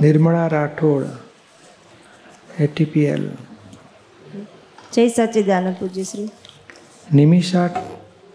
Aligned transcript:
નિર્મળા 0.00 0.48
રાઠોડ 0.48 1.06
એટીપીએલ 2.58 3.24
જય 4.92 5.02
સચ્ચિદાનંદ 5.08 5.74
પૂજ્યશ્રી 5.80 6.28
નિમિષા 7.14 7.66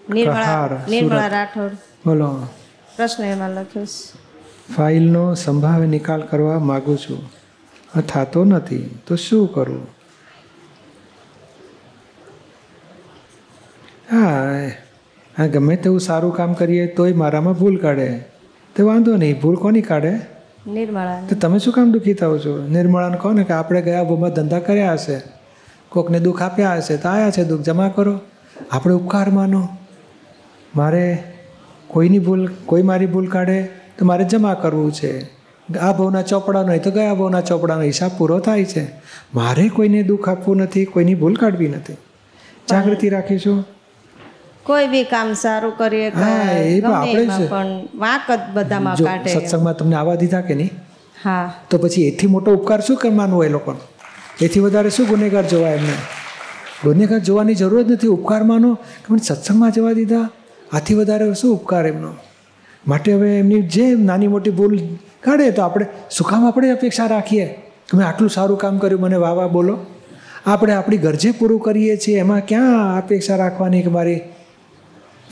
નિર્મળા 0.10 0.68
નિર્મળા 0.90 1.28
રાઠોડ. 1.28 1.74
બોલો. 2.06 2.28
પ્રશ્ન 2.98 3.24
એમાં 3.24 3.50
લખ્યો 3.50 3.88
ફાઇલનો 4.76 5.24
સંભાવે 5.34 5.88
નિકાલ 5.88 6.22
કરવા 6.22 6.60
માગું 6.60 6.98
છું. 6.98 7.22
થતો 8.02 8.46
નથી 8.46 8.86
તો 9.08 9.16
શું 9.16 9.48
કરવું 9.54 9.88
હા 14.12 14.70
હા 15.36 15.48
ગમે 15.48 15.76
તેવું 15.76 16.00
સારું 16.00 16.34
કામ 16.36 16.54
કરીએ 16.54 16.88
તોય 16.88 17.14
મારામાં 17.24 17.60
ભૂલ 17.64 17.78
કાઢે. 17.78 18.10
તો 18.76 18.88
વાંધો 18.88 19.18
નહીં 19.18 19.42
ભૂલ 19.42 19.56
કોની 19.56 19.82
કાઢે? 19.82 20.16
નિર્મળા 20.68 21.22
તો 21.30 21.36
તમે 21.36 21.60
શું 21.60 21.74
કામ 21.74 21.92
દુઃખી 21.92 22.14
થાવ 22.14 22.38
છો? 22.38 22.68
નિર્મળાને 22.68 23.18
કહો 23.18 23.32
ને 23.32 23.44
કે 23.44 23.54
આપણે 23.54 23.82
ગયા 23.82 24.04
ભૂમાં 24.04 24.30
ધંધા 24.30 24.60
કર્યા 24.60 24.94
હશે. 24.94 25.22
કોકને 25.90 26.20
દુઃખ 26.20 26.42
આપ્યા 26.42 26.76
હશે 26.76 26.98
તો 26.98 27.10
આયા 27.10 27.32
છે 27.32 27.44
દુઃખ, 27.44 27.62
જમા 27.62 27.90
કરો. 27.96 28.20
આપણે 28.72 28.94
ઉપકાર 28.94 29.30
માનો 29.30 29.68
મારે 30.76 31.24
કોઈની 31.88 32.20
ભૂલ, 32.20 32.50
કોઈ 32.66 32.82
મારી 32.82 33.06
ભૂલ 33.06 33.28
કાઢે 33.28 33.64
તો 33.98 34.06
મારે 34.06 34.24
જમા 34.24 34.54
કરવું 34.54 34.92
છે. 34.92 35.24
આ 35.78 35.94
ભાવના 35.94 36.22
ચોપડાનો 36.22 36.68
નહીં 36.68 36.84
તો 36.84 36.92
ગયા 36.92 37.14
ભાવના 37.14 37.42
ચોપડાનો 37.42 37.82
હિસાબ 37.82 38.12
પૂરો 38.18 38.40
થાય 38.40 38.66
છે. 38.66 38.88
મારે 39.34 39.70
કોઈને 39.70 40.04
દુઃખ 40.04 40.30
આપવું 40.30 40.58
નથી, 40.58 40.86
કોઈની 40.86 41.16
ભૂલ 41.16 41.36
કાઢવી 41.36 41.68
નથી. 41.68 41.94
જાગૃતિ 42.70 43.10
રાખીશું. 43.10 43.75
કોઈ 44.66 44.88
બી 44.88 45.06
કામ 45.06 45.34
સારું 45.34 45.74
કરીએ 45.78 46.08
એ 46.08 46.82
પણ 46.82 47.72
વાંક 48.04 48.30
જ 48.32 48.40
બધામાં 48.54 48.98
કાઢે. 48.98 49.34
સત્સંગમાં 49.34 49.76
તમને 49.78 49.96
આવવા 49.96 50.16
દીધા 50.16 50.42
કે 50.42 50.56
નહીં? 50.56 50.72
હા. 51.24 51.48
તો 51.70 51.78
પછી 51.78 52.08
એથી 52.08 52.28
મોટો 52.28 52.54
ઉપકાર 52.58 52.82
શું 52.82 52.98
કરવાનું 52.98 53.36
હોય 53.36 53.50
લોકોનો? 53.50 53.80
એથી 54.42 54.60
વધારે 54.60 54.90
શું 54.90 55.08
ગુનેગાર 55.08 55.46
જોવાય 55.48 55.78
એમને? 55.78 55.96
ગુનેગાર 56.84 57.20
જોવાની 57.20 57.56
જરૂર 57.56 57.84
જ 57.84 57.92
નથી 57.92 58.14
ઉપકાર 58.18 58.44
માનો 58.44 58.76
કે 58.76 59.14
મને 59.14 59.24
સત્સંગમાં 59.24 59.72
જવા 59.72 59.94
દીધા 59.94 60.26
આથી 60.74 60.96
વધારે 60.96 61.34
શું 61.34 61.52
ઉપકાર 61.58 61.86
એમનો? 61.88 62.12
માટે 62.88 63.10
હવે 63.14 63.40
એમની 63.40 63.62
જે 63.76 63.86
નાની 64.10 64.28
મોટી 64.28 64.52
ભૂલ 64.52 64.78
કાઢે 65.22 65.52
તો 65.52 65.62
આપણે 65.62 65.86
શું 66.10 66.28
કામ 66.28 66.48
આપણે 66.48 66.72
અપેક્ષા 66.72 67.08
રાખીએ? 67.08 67.46
કે 67.90 67.98
મેં 67.98 68.08
આટલું 68.08 68.30
સારું 68.30 68.58
કામ 68.58 68.78
કર્યું 68.78 69.02
મને 69.02 69.18
વાહ 69.18 69.36
વાહ 69.42 69.48
બોલો. 69.48 69.76
આપણે 70.46 70.74
આપણી 70.74 70.98
ગરજે 70.98 71.32
પૂરું 71.32 71.60
કરીએ 71.60 71.98
છીએ 71.98 72.20
એમાં 72.20 72.42
ક્યાં 72.46 72.98
અપેક્ષા 72.98 73.38
રાખવાની 73.44 73.84
કે 73.84 73.90
મારી 73.90 74.22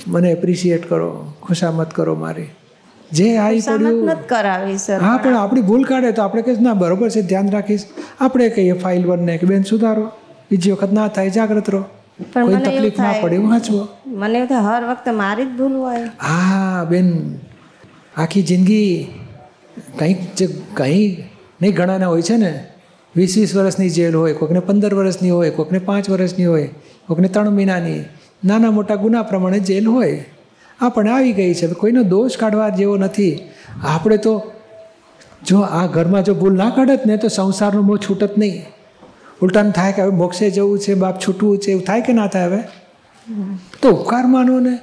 મને 0.08 0.30
એપ્રિશિએટ 0.36 0.84
કરો 0.92 1.10
ખુશામત 1.42 1.94
કરો 1.94 2.16
મારી. 2.26 2.50
જે 3.12 3.28
આવી 3.38 3.62
પડ્યું 3.62 4.22
કરાવી 4.28 4.78
સર. 4.78 5.00
હા 5.08 5.18
પણ 5.24 5.38
આપણી 5.42 5.66
ભૂલ 5.70 5.84
કાઢે 5.92 6.12
તો 6.20 6.22
આપણે 6.22 6.42
કહીશ 6.48 6.62
ના 6.68 6.74
બરોબર 6.84 7.10
છે 7.16 7.22
ધ્યાન 7.32 7.52
રાખીશ. 7.56 7.86
આપણે 8.20 8.50
કહીએ 8.56 8.76
ફાઇલ 8.86 9.04
વનને 9.10 9.38
કે 9.42 9.52
બેન 9.52 9.64
સુધારો. 9.72 10.06
બીજી 10.50 10.74
વખત 10.76 10.92
ના 11.00 11.08
થાય 11.18 11.36
જાગ્રત 11.38 11.70
રહો. 11.76 11.84
કોઈ 12.34 12.62
તકલીફ 12.66 12.98
ના 12.98 13.14
પડે 13.22 13.36
એવું 13.36 13.50
વાંચવો 13.54 13.82
મને 14.22 14.36
એવું 14.40 14.50
થાય 14.50 14.64
હર 14.68 14.84
વખતે 14.90 15.12
મારી 15.22 15.46
જ 15.46 15.58
ભૂલ 15.60 15.76
હોય. 15.84 16.08
હા 16.30 16.86
બેન 16.92 17.08
આખી 18.24 18.44
જિંદગી 18.50 18.90
કંઈક 20.00 20.20
જે 20.38 20.46
કંઈ 20.80 21.08
નહીં 21.62 21.74
ઘણાના 21.80 22.12
હોય 22.14 22.26
છે 22.30 22.38
ને. 22.44 22.52
વીસ 23.16 23.34
વીસ 23.38 23.52
વર્ષની 23.58 23.90
જેલ 23.96 24.16
હોય 24.20 24.34
કોઈકને 24.42 24.62
પંદર 24.68 24.94
વર્ષની 25.00 25.34
હોય 25.38 25.52
કોઈકને 25.58 25.80
પાંચ 25.90 26.10
વર્ષની 26.14 26.50
હોય 26.52 26.70
કોઈકને 27.08 27.30
ત્રણ 27.34 27.58
મહિનાની. 27.58 28.04
નાના 28.46 28.72
મોટા 28.72 28.96
ગુના 28.96 29.24
પ્રમાણે 29.24 29.60
જેલ 29.60 29.88
હોય. 29.88 30.26
આ 30.82 30.90
પણ 30.90 31.08
આવી 31.08 31.34
ગઈ 31.34 31.54
છે. 31.54 31.68
કોઈનો 31.68 32.04
દોષ 32.04 32.38
કાઢવા 32.38 32.70
જેવો 32.70 32.98
નથી. 32.98 33.40
આપણે 33.84 34.18
તો 34.18 34.52
જો 35.46 35.60
આ 35.60 35.86
ઘરમાં 35.86 36.24
જો 36.24 36.34
ભૂલ 36.34 36.58
ના 36.58 36.70
કાઢત 36.70 37.06
ને 37.06 37.18
તો 37.18 37.28
સંસારનો 37.28 37.82
મોહ 37.82 37.98
છૂટત 37.98 38.38
નહીં. 38.38 38.66
ઉલટાનું 39.42 39.72
થાય 39.72 39.92
કે 39.92 40.02
હવે 40.02 40.12
મોક્ષે 40.12 40.50
જવું 40.50 40.80
છે, 40.80 40.94
બાપ 40.94 41.20
છૂટવું 41.20 41.58
છે, 41.58 41.72
એવું 41.72 41.84
થાય 41.84 42.02
કે 42.02 42.14
ના 42.14 42.28
થાય 42.28 42.46
હવે? 42.46 42.64
તો 43.82 43.90
ઉપકાર 43.90 44.26
માનો 44.26 44.60
ને. 44.60 44.78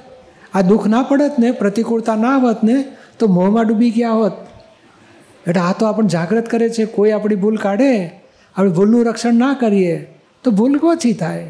આ 0.53 0.61
દુઃખ 0.61 0.87
ના 0.87 1.03
પડત 1.03 1.31
ને, 1.39 1.51
પ્રતિકૂળતા 1.51 2.15
ના 2.15 2.35
આવત 2.35 2.63
ને, 2.63 2.85
તો 3.19 3.27
મોહમાં 3.27 3.67
ડૂબી 3.67 3.89
ગયા 3.89 4.11
હોત. 4.11 4.31
એટલે 5.47 5.61
આ 5.61 5.73
તો 5.79 5.85
આપણને 5.85 6.09
જાગૃત 6.09 6.45
કરે 6.45 6.69
છે, 6.69 6.85
કોઈ 6.85 7.11
આપણી 7.11 7.35
ભૂલ 7.35 7.55
કાઢે, 7.55 8.21
આપણે 8.55 8.71
ભૂલનું 8.71 9.05
રક્ષણ 9.05 9.33
ના 9.33 9.53
કરીએ, 9.53 10.19
તો 10.43 10.51
ભૂલ 10.51 10.79
ઓછી 10.83 11.13
થાય? 11.13 11.47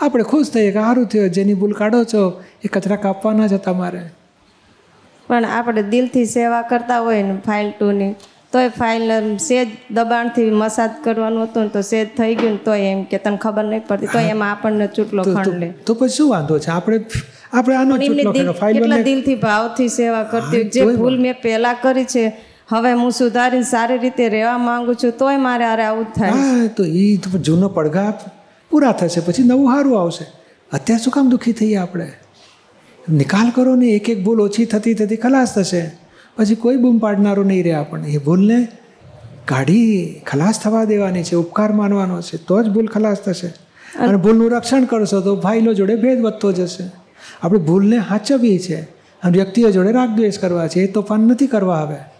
આપણે 0.00 0.22
ખુશ 0.22 0.50
થઈએ 0.50 0.70
કે 0.72 0.80
સારું 0.80 1.06
થયું 1.06 1.30
જેની 1.30 1.54
ભૂલ 1.54 1.72
કાઢો 1.72 2.04
છો 2.04 2.22
એ 2.64 2.68
કચરા 2.68 2.96
કાપવાના 2.96 3.46
જ 3.46 3.54
હતા 3.54 3.72
મારે 3.72 4.00
પણ 5.28 5.44
આપણે 5.44 5.82
દિલથી 5.82 6.24
સેવા 6.26 6.62
કરતા 6.62 6.98
હોય 6.98 7.22
ને 7.22 7.36
ફાઇલ 7.46 7.70
ટુની 7.70 8.10
તોય 8.52 8.68
ફાઇલ 8.68 9.14
સેજ 9.38 9.68
દબાણથી 9.90 10.50
મસાજ 10.50 10.90
કરવાનું 11.04 11.46
હતું 11.46 11.62
ને 11.62 11.68
તો 11.68 11.82
સેજ 11.82 12.04
થઈ 12.16 12.34
ગયું 12.34 12.52
ને 12.52 12.58
તોય 12.58 12.92
એમ 12.92 13.02
કે 13.04 13.18
તને 13.18 13.36
ખબર 13.36 13.64
નહીં 13.64 13.86
પડતી 13.88 14.12
તો 14.12 14.18
એમાં 14.18 14.50
આપણને 14.50 14.86
ચૂંટલો 14.86 15.22
ખંડ 15.22 15.58
લે. 15.58 15.72
તો 15.86 15.94
પછી 15.94 16.08
શું 16.08 16.30
વાંધો 16.30 16.58
છે? 16.58 16.70
આપણે 16.70 16.98
આપણે 17.52 17.76
આનો 17.76 17.98
ચૂંટલો 17.98 18.52
ફાઇલ 18.52 18.78
કેટલા 18.78 19.02
દિલથી 19.02 19.34
ભાવથી 19.34 19.88
સેવા 19.88 20.22
કરતી. 20.22 20.64
જે 20.70 20.84
ભૂલ 20.84 21.18
મેં 21.18 21.34
પહેલા 21.42 21.76
કરી 21.82 22.04
છે 22.04 22.24
હવે 22.70 22.92
હું 22.92 23.10
સુધારીને 23.10 23.64
સારી 23.64 23.98
રીતે 23.98 24.24
રહેવા 24.28 24.58
માંગુ 24.58 24.94
છું 24.94 25.12
તોય 25.18 25.36
મારે 25.36 25.64
આરે 25.64 25.84
આવું 25.84 26.04
જ 26.04 26.18
થાય. 26.18 26.68
તો 26.68 26.84
એ 26.84 27.06
તો 27.16 27.38
જૂનો 27.38 27.68
પડઘા 27.68 28.12
પૂરા 28.76 28.92
થશે, 28.92 29.20
પછી 29.20 29.42
નવું 29.42 29.74
સારું 29.74 30.00
આવશે. 30.00 30.26
અત્યારે 30.72 31.04
શું 31.04 31.12
કામ 31.12 31.30
દુઃખી 31.30 31.52
થઈએ 31.52 31.76
આપણે? 31.76 32.12
નિકાલ 33.12 33.50
કરો 33.50 33.74
ને 33.74 33.86
એક 33.86 34.10
એક 34.10 34.24
ભૂલ 34.24 34.40
ઓછી 34.40 34.64
થતી 34.64 34.94
થતી 34.94 35.16
ખલાસ 35.16 35.54
થશે. 35.54 35.90
પછી 36.36 36.54
કોઈ 36.54 36.76
બૂમ 36.76 36.98
પાડનારો 36.98 37.42
નહીં 37.42 37.64
રહે 37.64 37.72
આપણને. 37.72 38.08
એ 38.08 38.18
ભૂલને 38.18 38.68
કાઢી 39.44 40.14
ખલાસ 40.26 40.60
થવા 40.60 40.84
દેવાની 40.84 41.22
છે, 41.22 41.36
ઉપકાર 41.36 41.72
માનવાનો 41.72 42.22
છે, 42.22 42.36
તો 42.36 42.62
જ 42.62 42.68
ભૂલ 42.68 42.86
ખલાસ 42.86 43.16
થશે. 43.16 43.46
અને 43.98 44.16
ભૂલનું 44.16 44.50
રક્ષણ 44.50 44.84
કરશો 44.84 45.20
તો 45.20 45.36
ભાઈલો 45.36 45.74
જોડે 45.74 45.94
ભેદ 45.94 46.20
વધતો 46.20 46.52
જશે. 46.52 46.90
આપણે 47.42 47.58
ભૂલને 47.58 47.96
હાચવવી 47.96 48.58
છે 48.58 48.80
અને 49.22 49.32
વ્યક્તિઓ 49.32 49.70
જોડે 49.70 49.92
રાગદ્વેષ 49.92 50.38
કરવા 50.38 50.68
છે 50.68 50.80
એ 50.80 50.86
તોફાન 50.86 51.20
નથી 51.20 51.46
કરવા 51.46 51.80
હવે. 51.80 52.15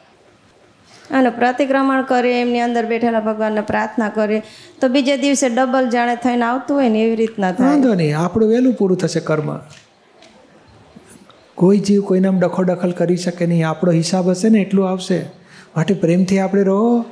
અને 1.11 1.31
પ્રતિક્રમણ 1.31 2.03
કરે 2.03 2.41
એમની 2.41 2.61
અંદર 2.61 2.87
બેઠેલા 2.87 3.21
ભગવાનને 3.21 3.61
પ્રાર્થના 3.61 4.09
કરે 4.09 4.43
તો 4.81 4.89
બીજે 4.89 5.17
દિવસે 5.17 5.49
ડબલ 5.49 5.91
જાણે 5.91 6.17
થઈને 6.17 6.45
આવતું 6.45 6.77
હોય 6.77 6.89
ને 6.89 7.03
એવી 7.03 7.17
રીતના 7.17 7.53
થાય. 7.53 7.69
વાંધો 7.69 7.95
નહીં, 7.95 8.19
આપણું 8.19 8.49
વહેલું 8.49 8.73
પૂરું 8.73 8.99
થશે 8.99 9.21
કર્મ. 9.21 9.59
કોઈ 11.55 11.79
જીવ 11.79 12.03
કોઈને 12.03 12.29
ડખો 12.29 12.65
દખલ 12.65 12.91
કરી 12.91 13.17
શકે 13.17 13.47
નહીં, 13.47 13.69
આપણો 13.69 13.93
હિસાબ 13.93 14.31
હશે 14.31 14.49
ને 14.49 14.59
એટલું 14.59 14.89
આવશે. 14.89 15.21
માટે 15.77 15.95
પ્રેમથી 15.95 16.39
આપણે 16.39 16.63
રહો. 16.63 17.05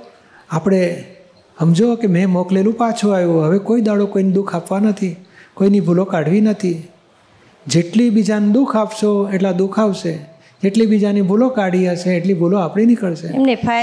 આપણે 0.51 1.05
સમજો 1.59 1.95
કે 1.97 2.07
મેં 2.07 2.31
મોકલેલું 2.31 2.75
પાછું 2.75 3.15
આવ્યું. 3.15 3.45
હવે 3.45 3.59
કોઈ 3.59 3.81
દાડો 3.81 4.07
કોઈને 4.07 4.31
દુઃખ 4.31 4.55
આપવા 4.55 4.79
નથી, 4.79 5.17
કોઈની 5.55 5.81
ભૂલો 5.81 6.05
કાઢવી 6.05 6.41
નથી. 6.41 6.89
જેટલી 7.67 8.11
બીજાને 8.11 8.53
દુઃખ 8.53 8.77
આપશો, 8.77 9.29
એટલા 9.33 9.53
દુઃખ 9.53 9.79
આવશે. 9.79 10.34
જેટલી 10.65 10.87
બીજાની 10.87 11.25
ભૂલો 11.31 11.49
કાઢી 11.57 11.89
હશે 11.89 12.15
એટલી 12.17 12.39
ભૂલો 12.43 12.59
આપણી 12.59 12.87
નીકળશે. 12.87 13.33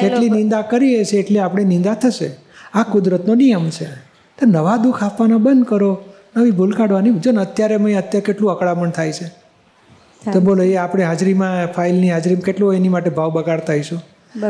જેટલી 0.03 0.29
નિંદા 0.29 0.61
કરીએ 0.61 1.03
છીએ 1.09 1.19
એટલી 1.19 1.43
આપણી 1.47 1.67
નિંદા 1.73 1.97
થશે. 2.05 2.31
આ 2.73 2.83
કુદરતનો 2.93 3.35
નિયમ 3.35 3.69
છે. 3.69 3.91
તો 4.37 4.45
નવા 4.47 4.77
દુઃખ 4.77 5.03
આપવાના 5.03 5.43
બંધ 5.47 5.65
કરો. 5.65 5.91
નવી 6.37 6.51
ભૂલ 6.51 6.73
કાઢવાની 6.73 7.11
જો 7.19 7.31
ને 7.31 7.41
અત્યારે 7.41 7.77
મેં 7.77 7.97
અત્યારે 7.97 8.25
કેટલું 8.25 8.51
અકળામણ 8.51 8.89
થાય 8.89 9.11
છે. 9.11 9.27
તો 10.33 10.39
બોલો 10.39 10.63
એ 10.63 10.75
આપણે 10.75 11.03
હાજરીમાં 11.03 11.67
ફાઇલની 11.73 12.09
હાજરીમાં 12.09 12.43
કેટલું 12.43 12.75
એની 12.75 12.89
માટે 12.89 13.09
ભાવ 13.09 13.31
બગાડતા 13.31 13.73
હઈશું 13.73 14.01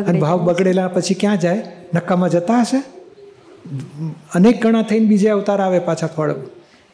અને 0.08 0.20
ભાવ 0.20 0.40
બગડેલા 0.48 0.88
પછી 0.88 1.14
ક્યાં 1.14 1.40
જાય? 1.40 1.62
નક્કામાં 1.96 2.30
જતા 2.30 2.60
હશે? 2.62 2.80
અનેક 4.36 4.62
ગણા 4.64 4.82
થઈને 4.82 5.06
બીજે 5.06 5.30
અવતાર 5.30 5.60
આવે 5.62 5.80
પાછા 5.80 6.08
ફળ. 6.08 6.32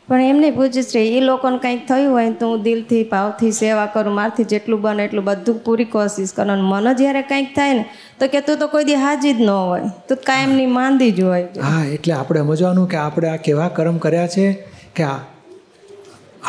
પણ 0.09 0.21
એમને 0.21 0.51
પૂછીશ 0.51 0.85
છે 0.85 0.99
એ 1.17 1.19
લોકોને 1.19 1.57
કંઈક 1.57 1.87
થયું 1.87 2.11
હોય 2.11 2.31
તો 2.31 2.47
હું 2.47 2.63
દિલથી, 2.63 3.03
ભાવથી 3.03 3.51
સેવા 3.51 3.85
કરું, 3.85 4.13
મારથી 4.13 4.43
જેટલું 4.43 4.81
બને 4.81 5.05
એટલું 5.05 5.23
બધું 5.23 5.55
પૂરી 5.55 5.85
કોશિશ 5.85 6.33
કરું. 6.33 6.51
અને 6.51 6.61
મને 6.61 6.93
જ્યારે 6.93 7.21
કંઈક 7.21 7.55
થાય 7.55 7.73
ને, 7.73 7.85
તો 8.19 8.27
કે 8.27 8.41
તું 8.41 8.59
તો 8.59 8.67
કોઈ 8.67 8.83
દી 8.83 8.93
હાજી 8.93 9.33
જ 9.33 9.41
ન 9.41 9.49
હોય. 9.49 9.81
તું 10.09 10.17
કાયમની 10.17 10.65
માંદી 10.65 11.11
જ 11.11 11.21
હોય. 11.21 11.43
હા, 11.63 11.83
એટલે 11.85 12.13
આપણે 12.13 12.39
સમજવાનું 12.39 12.89
કે 12.89 12.97
આપણે 12.97 13.27
આ 13.27 13.35
કેવા 13.35 13.67
કર્મ 13.67 13.97
કર્યા 13.97 14.27
છે 14.27 14.53
કે 14.95 15.03
આ 15.03 15.19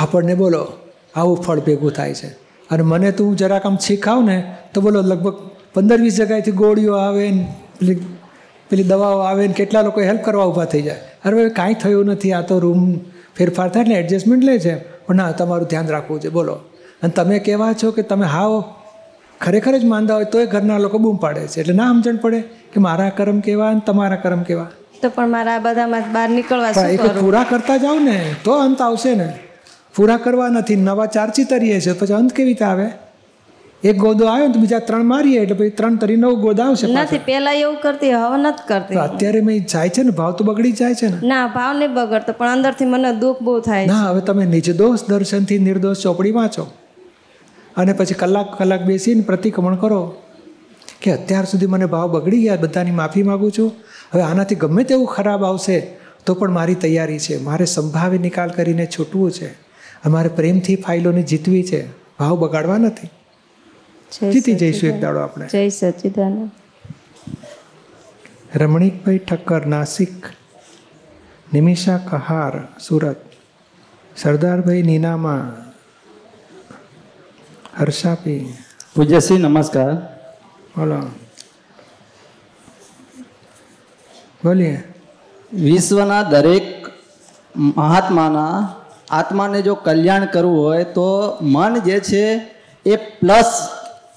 આપણને 0.01 0.35
બોલો, 0.35 0.73
આવું 1.15 1.37
ફળ 1.37 1.61
ભેગું 1.61 1.93
થાય 1.93 2.15
છે. 2.15 2.27
અને 2.71 2.83
મને 2.83 3.13
તું 3.13 3.37
જરાક 3.37 3.67
આમ 3.67 3.77
શીખાવ 3.77 4.23
ને, 4.23 4.55
તો 4.75 4.81
બોલો 4.81 5.03
લગભગ 5.03 5.35
પંદર 5.75 6.01
વીસ 6.01 6.17
જગ્યાએથી 6.17 6.51
ગોળીઓ 6.51 6.95
આવે 6.95 7.31
ને, 7.31 7.55
પેલી 7.81 7.95
પેલી 8.71 8.83
દવાઓ 8.83 9.19
આવે 9.19 9.47
ને, 9.47 9.53
કેટલા 9.53 9.83
લોકો 9.83 10.01
હેલ્પ 10.01 10.23
કરવા 10.23 10.45
ઊભા 10.45 10.65
થઈ 10.65 10.83
જાય. 10.83 10.97
અરે 11.25 11.49
કાંઈ 11.49 11.75
થયું 11.75 12.07
નથી, 12.07 12.33
આ 12.33 12.41
તો 12.41 12.59
રૂમ 12.59 13.01
ફેરફાર 13.39 13.69
થાય 13.69 13.81
એટલે 13.83 13.95
એડજસ્ટમેન્ટ 13.95 14.45
લે 14.45 14.59
છે. 14.59 14.75
પણ 14.79 15.15
ના 15.15 15.31
તમારું 15.31 15.69
ધ્યાન 15.69 15.87
રાખવું 15.87 16.21
છે. 16.21 16.29
બોલો. 16.29 16.53
અને 17.03 17.11
તમે 17.11 17.39
કહેવા 17.39 17.73
છો 17.73 17.91
કે 17.91 18.03
તમે 18.03 18.27
હાવ 18.27 18.65
ખરેખર 19.41 19.79
જ 19.79 19.85
માંદા 19.85 20.15
હોય 20.15 20.25
તોય 20.25 20.47
ઘરના 20.47 20.79
લોકો 20.79 20.99
બૂમ 20.99 21.17
પાડે 21.17 21.47
છે. 21.47 21.61
એટલે 21.61 21.75
ના 21.75 21.85
સમજણ 21.85 22.17
પડે 22.17 22.41
કે 22.41 22.81
મારા 22.81 23.09
કર્મ 23.09 23.41
કેવા 23.41 23.69
અને 23.69 23.81
તમારા 23.87 24.17
કર્મ 24.17 24.43
કેવા. 24.43 24.67
તો 25.03 25.09
પણ 25.09 25.29
મારા 25.29 25.59
બધામાં 25.59 26.13
બહાર 26.13 26.29
નીકળવા 26.29 26.73
શું 26.73 27.21
પૂરા 27.21 27.47
કરતા 27.51 27.77
જાવ 27.77 27.99
ને 27.99 28.35
તો 28.45 28.53
અંત 28.53 28.83
આવશે 28.83 29.15
ને. 29.15 29.39
પૂરા 29.97 30.17
કરવા 30.17 30.49
નથી 30.49 30.77
નવા 30.77 31.07
ચાર 31.07 31.31
ચિતરીએ 31.31 31.81
છે. 31.81 31.93
પછી 31.93 32.15
અંત 32.15 32.33
કેવી 32.33 32.49
રીતે 32.49 32.65
આવે? 32.65 32.91
એક 33.85 33.97
ગોદો 33.97 34.27
આવ્યો 34.27 34.47
ને 34.47 34.53
તો 34.55 34.61
બીજા 34.61 34.79
ત્રણ 34.79 35.03
મારીએ 35.03 35.43
એટલે 35.43 35.55
પછી 35.55 35.71
ત્રણ 35.71 35.97
તરી 35.97 36.17
નવ 36.17 36.35
ગોદ 36.41 36.61
આવશે 36.61 36.87
નથી 36.87 37.19
પેલા 37.19 37.53
એવું 37.53 37.77
કરતી 37.83 38.11
હવે 38.11 38.37
નથી 38.37 38.63
કરતી. 38.69 38.95
અત્યારે 38.95 39.41
મેં 39.41 39.67
જાય 39.67 39.89
છે 39.89 40.03
ને 40.03 40.11
ભાવ 40.11 40.33
તો 40.33 40.45
બગડી 40.45 40.73
જાય 40.73 40.95
છે 40.95 41.07
ને. 41.07 41.19
ના 41.23 41.47
ભાવ 41.47 41.77
નહીં 41.79 41.95
બગડતો 41.95 42.33
પણ 42.33 42.49
અંદરથી 42.49 42.85
મને 42.85 43.13
દુઃખ 43.13 43.43
બહુ 43.43 43.61
થાય. 43.61 43.87
ના 43.87 44.11
હવે 44.11 44.21
તમે 44.21 44.45
નિર્દોષ 44.45 45.05
દર્શનથી 45.09 45.59
નિર્દોષ 45.59 46.03
ચોપડી 46.03 46.31
વાંચો. 46.31 46.67
અને 47.77 47.93
પછી 47.93 48.15
કલાક 48.15 48.59
કલાક 48.59 48.83
બેસીને 48.83 49.21
પ્રતિક્રમણ 49.21 49.75
કરો 49.75 50.15
કે 51.03 51.13
અત્યાર 51.13 51.45
સુધી 51.45 51.67
મને 51.67 51.87
ભાવ 51.87 52.11
બગડી 52.11 52.43
ગયા 52.43 52.57
બધાની 52.57 52.91
માફી 52.91 53.23
માગું 53.23 53.53
છું. 53.53 53.73
હવે 54.15 54.23
આનાથી 54.23 54.55
ગમે 54.55 54.85
તેવું 54.85 55.07
ખરાબ 55.07 55.45
આવશે 55.45 55.81
તો 56.27 56.35
પણ 56.35 56.51
મારી 56.51 56.75
તૈયારી 56.75 57.19
છે. 57.19 57.39
મારે 57.39 57.65
સંભાવે 57.65 58.19
નિકાલ 58.19 58.51
કરીને 58.51 58.87
છૂટવું 58.87 59.31
છે. 59.31 59.47
અમારે 60.05 60.29
પ્રેમથી 60.29 60.77
ફાઇલોને 60.77 61.23
જીતવી 61.23 61.63
છે. 61.63 61.87
ભાવ 62.19 62.39
બગાડવા 62.39 62.79
નથી. 62.79 63.11
જીતી 64.13 64.55
જઈશું 64.55 64.91
એક 64.91 65.01
દાડો 65.01 65.21
આપણે. 65.21 65.47
જય 65.47 65.69
સચિદાનંદ. 65.69 66.51
રમણીકભાઈ 68.55 69.19
ઠક્કર 69.19 69.67
નાસિક 69.67 70.27
નિમિષા 71.55 71.99
કહાર 71.99 72.69
સુરત. 72.89 73.17
સરદારભાઈ 74.17 74.83
નીનામા 74.83 75.55
હર્ષાપી 77.81 78.55
પૂજ્યશ્રી 78.95 79.39
નમસ્કાર. 79.39 79.95
બોલો. 80.79 81.03
બોલીએ. 84.45 84.95
વિશ્વના 85.53 86.23
દરેક 86.23 86.87
મહાત્માના 87.57 88.75
આત્માને 89.11 89.63
જો 89.63 89.75
કલ્યાણ 89.75 90.27
કરવું 90.27 90.65
હોય 90.65 90.85
તો 90.85 91.39
મન 91.43 91.79
જે 91.79 92.01
છે 92.01 92.41
એ 92.87 92.97
પ્લસ 92.97 93.69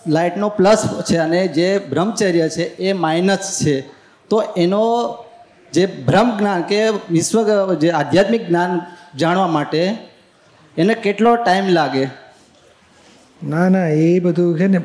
લાઇટનો 0.07 0.49
પ્લસ 0.49 0.87
છે 1.11 1.17
અને 1.17 1.47
જે 1.47 1.79
બ્રહ્મચર્ય 1.79 2.49
છે 2.49 2.75
એ 2.75 2.93
માઇનસ 2.93 3.59
છે. 3.63 3.81
તો 4.29 4.43
એનો 4.57 4.83
જે 5.73 5.85
બ્રહ્મ 5.85 6.37
જ્ઞાન 6.37 6.61
કે 6.61 6.89
વિશ્વ 6.89 7.73
જે 7.75 7.91
આધ્યાત્મિક 7.91 8.47
જ્ઞાન 8.47 8.79
જાણવા 9.17 9.47
માટે 9.47 9.97
એને 10.77 10.93
કેટલો 10.93 11.35
ટાઈમ 11.35 11.67
લાગે? 11.67 12.05
ના 13.43 13.69
ના, 13.69 13.87
એ 13.87 14.19
બધું 14.19 14.59
છે 14.59 14.67
ને, 14.67 14.81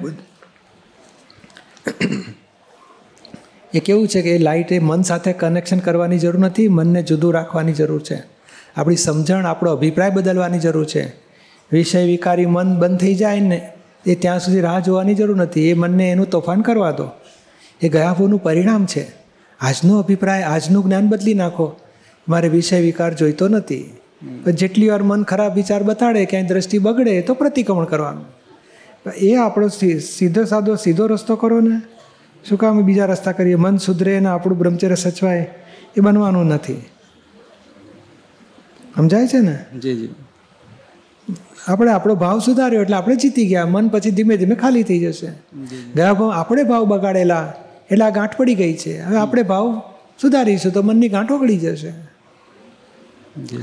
એ 3.75 3.81
કેવું 3.81 4.09
છે 4.09 4.23
કે 4.23 4.31
એ 4.31 4.39
લાઇટ 4.39 4.73
એ 4.73 4.79
મન 4.79 5.03
સાથે 5.03 5.33
કનેક્શન 5.33 5.79
કરવાની 5.79 6.19
જરૂર 6.19 6.39
નથી, 6.39 6.69
મનને 6.69 7.03
જુદું 7.03 7.35
રાખવાની 7.35 7.73
જરૂર 7.73 8.03
છે. 8.03 8.23
આપણી 8.77 8.97
સમજણ, 8.97 9.47
આપણો 9.47 9.73
અભિપ્રાય 9.73 10.11
બદલવાની 10.11 10.59
જરૂર 10.59 10.87
છે. 10.87 11.09
વિષય 11.73 12.05
વિકારી 12.05 12.47
મન 12.47 12.77
બંધ 12.77 13.01
થઈ 13.01 13.15
જાય 13.15 13.41
ને 13.41 13.69
એ 14.07 14.15
ત્યાં 14.15 14.41
સુધી 14.41 14.61
રાહ 14.61 14.81
જોવાની 14.81 15.15
જરૂર 15.15 15.37
નથી. 15.37 15.69
એ 15.69 15.75
મનને 15.75 16.11
એનું 16.11 16.31
તોફાન 16.31 16.61
કરવા 16.61 16.91
દો. 16.91 17.09
એ 17.83 17.89
ગયા 17.89 18.13
ફોનું 18.13 18.43
પરિણામ 18.43 18.87
છે. 18.87 19.07
આજનો 19.61 19.99
અભિપ્રાય 19.99 20.43
આજનું 20.43 20.85
જ્ઞાન 20.85 21.09
બદલી 21.09 21.35
નાખો. 21.35 21.77
મારે 22.29 22.49
વિષય 22.49 22.81
વિકાર 22.81 23.15
જોઈતો 23.15 23.49
નથી. 23.49 23.97
પણ 24.45 24.51
જેટલી 24.51 24.89
વાર 24.89 25.03
મન 25.03 25.23
ખરાબ 25.23 25.55
વિચાર 25.55 25.83
બતાડે 25.83 26.25
ક્યાંય 26.25 26.47
દ્રષ્ટિ 26.47 26.79
બગડે 26.79 27.23
તો 27.23 27.35
પ્રતિક્રમણ 27.35 27.85
કરવાનું. 27.85 28.25
એ 29.11 29.35
આપણો 29.35 29.69
સીધો 30.19 30.45
સાદો 30.45 30.75
સીધો 30.75 31.07
રસ્તો 31.07 31.37
કરો 31.37 31.61
ને? 31.61 31.81
શું 32.49 32.59
કામ 32.59 32.83
બીજા 32.83 33.07
રસ્તા 33.07 33.33
કરીએ? 33.33 33.55
મન 33.55 33.77
સુધરે 33.77 34.21
ને 34.21 34.29
આપણું 34.29 34.59
બ્રહ્મચર્ય 34.59 34.95
સચવાય? 34.95 35.55
એ 35.97 36.01
બનવાનું 36.01 36.47
નથી. 36.47 36.85
સમજાય 38.97 39.27
છે 39.27 39.39
ને? 39.39 39.65
જી 39.79 39.95
જી. 39.95 40.09
આપણે 41.69 41.91
આપણો 41.91 42.15
ભાવ 42.15 42.39
સુધાર્યો 42.39 42.83
એટલે 42.83 42.97
આપણે 42.97 43.17
જીતી 43.17 43.47
ગયા. 43.47 43.67
મન 43.67 43.89
પછી 43.89 44.11
ધીમે 44.11 44.37
ધીમે 44.37 44.55
ખાલી 44.55 44.83
થઈ 44.83 44.99
જશે. 44.99 45.29
ગયા 45.95 46.13
ભાવ 46.13 46.31
આપણે 46.31 46.63
ભાવ 46.63 46.85
બગાડેલા 46.85 47.53
એટલે 47.91 48.05
આ 48.05 48.11
ગાંઠ 48.11 48.37
પડી 48.37 48.55
ગઈ 48.55 48.75
છે. 48.75 49.03
હવે 49.03 49.17
આપણે 49.17 49.43
ભાવ 49.43 49.83
સુધારીશું 50.23 50.73
તો 50.73 50.83
મનની 50.83 51.09
ગાંઠ 51.09 51.33
ઓગળી 51.33 51.59
જશે. 51.59 51.91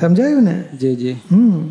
સમજાયું 0.01 0.43
ને? 0.43 0.63
જી 0.77 0.95
જી. 0.95 1.11
હમ. 1.31 1.69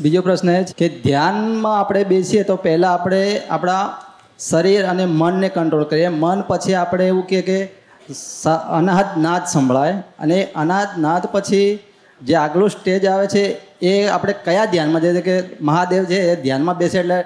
બીજો 0.00 0.22
પ્રશ્ન 0.22 0.50
એ 0.50 0.64
છે 0.64 0.74
કે 0.78 1.02
ધ્યાનમાં 1.02 1.80
આપણે 1.80 2.04
બેસીએ 2.04 2.42
તો 2.42 2.56
પહેલાં 2.56 2.92
આપણે 2.92 3.40
આપણા 3.50 3.96
શરીર 4.38 4.86
અને 4.86 5.06
મનને 5.06 5.48
કંટ્રોલ 5.48 5.84
કરીએ. 5.84 6.08
મન 6.08 6.42
પછી 6.48 6.74
આપણે 6.74 7.08
એવું 7.08 7.26
કહે 7.26 7.42
કે 7.42 7.64
અનાહત 8.70 9.06
નાદ 9.18 9.42
સંભળાય 9.52 9.92
અને 9.92 10.48
અનાહત 10.54 10.88
નાદ 10.98 11.26
પછી 11.32 11.78
જે 12.22 12.34
આગલું 12.34 12.70
સ્ટેજ 12.70 13.06
આવે 13.06 13.26
છે 13.26 13.69
એ 13.82 14.06
આપણે 14.06 14.34
કયા 14.44 14.64
ધ્યાનમાં 14.64 15.00
જઈએ 15.00 15.20
કે 15.20 15.42
મહાદેવ 15.60 16.04
છે 16.04 16.32
એ 16.32 16.42
ધ્યાનમાં 16.42 16.76
બેસે 16.76 16.98
એટલે 16.98 17.24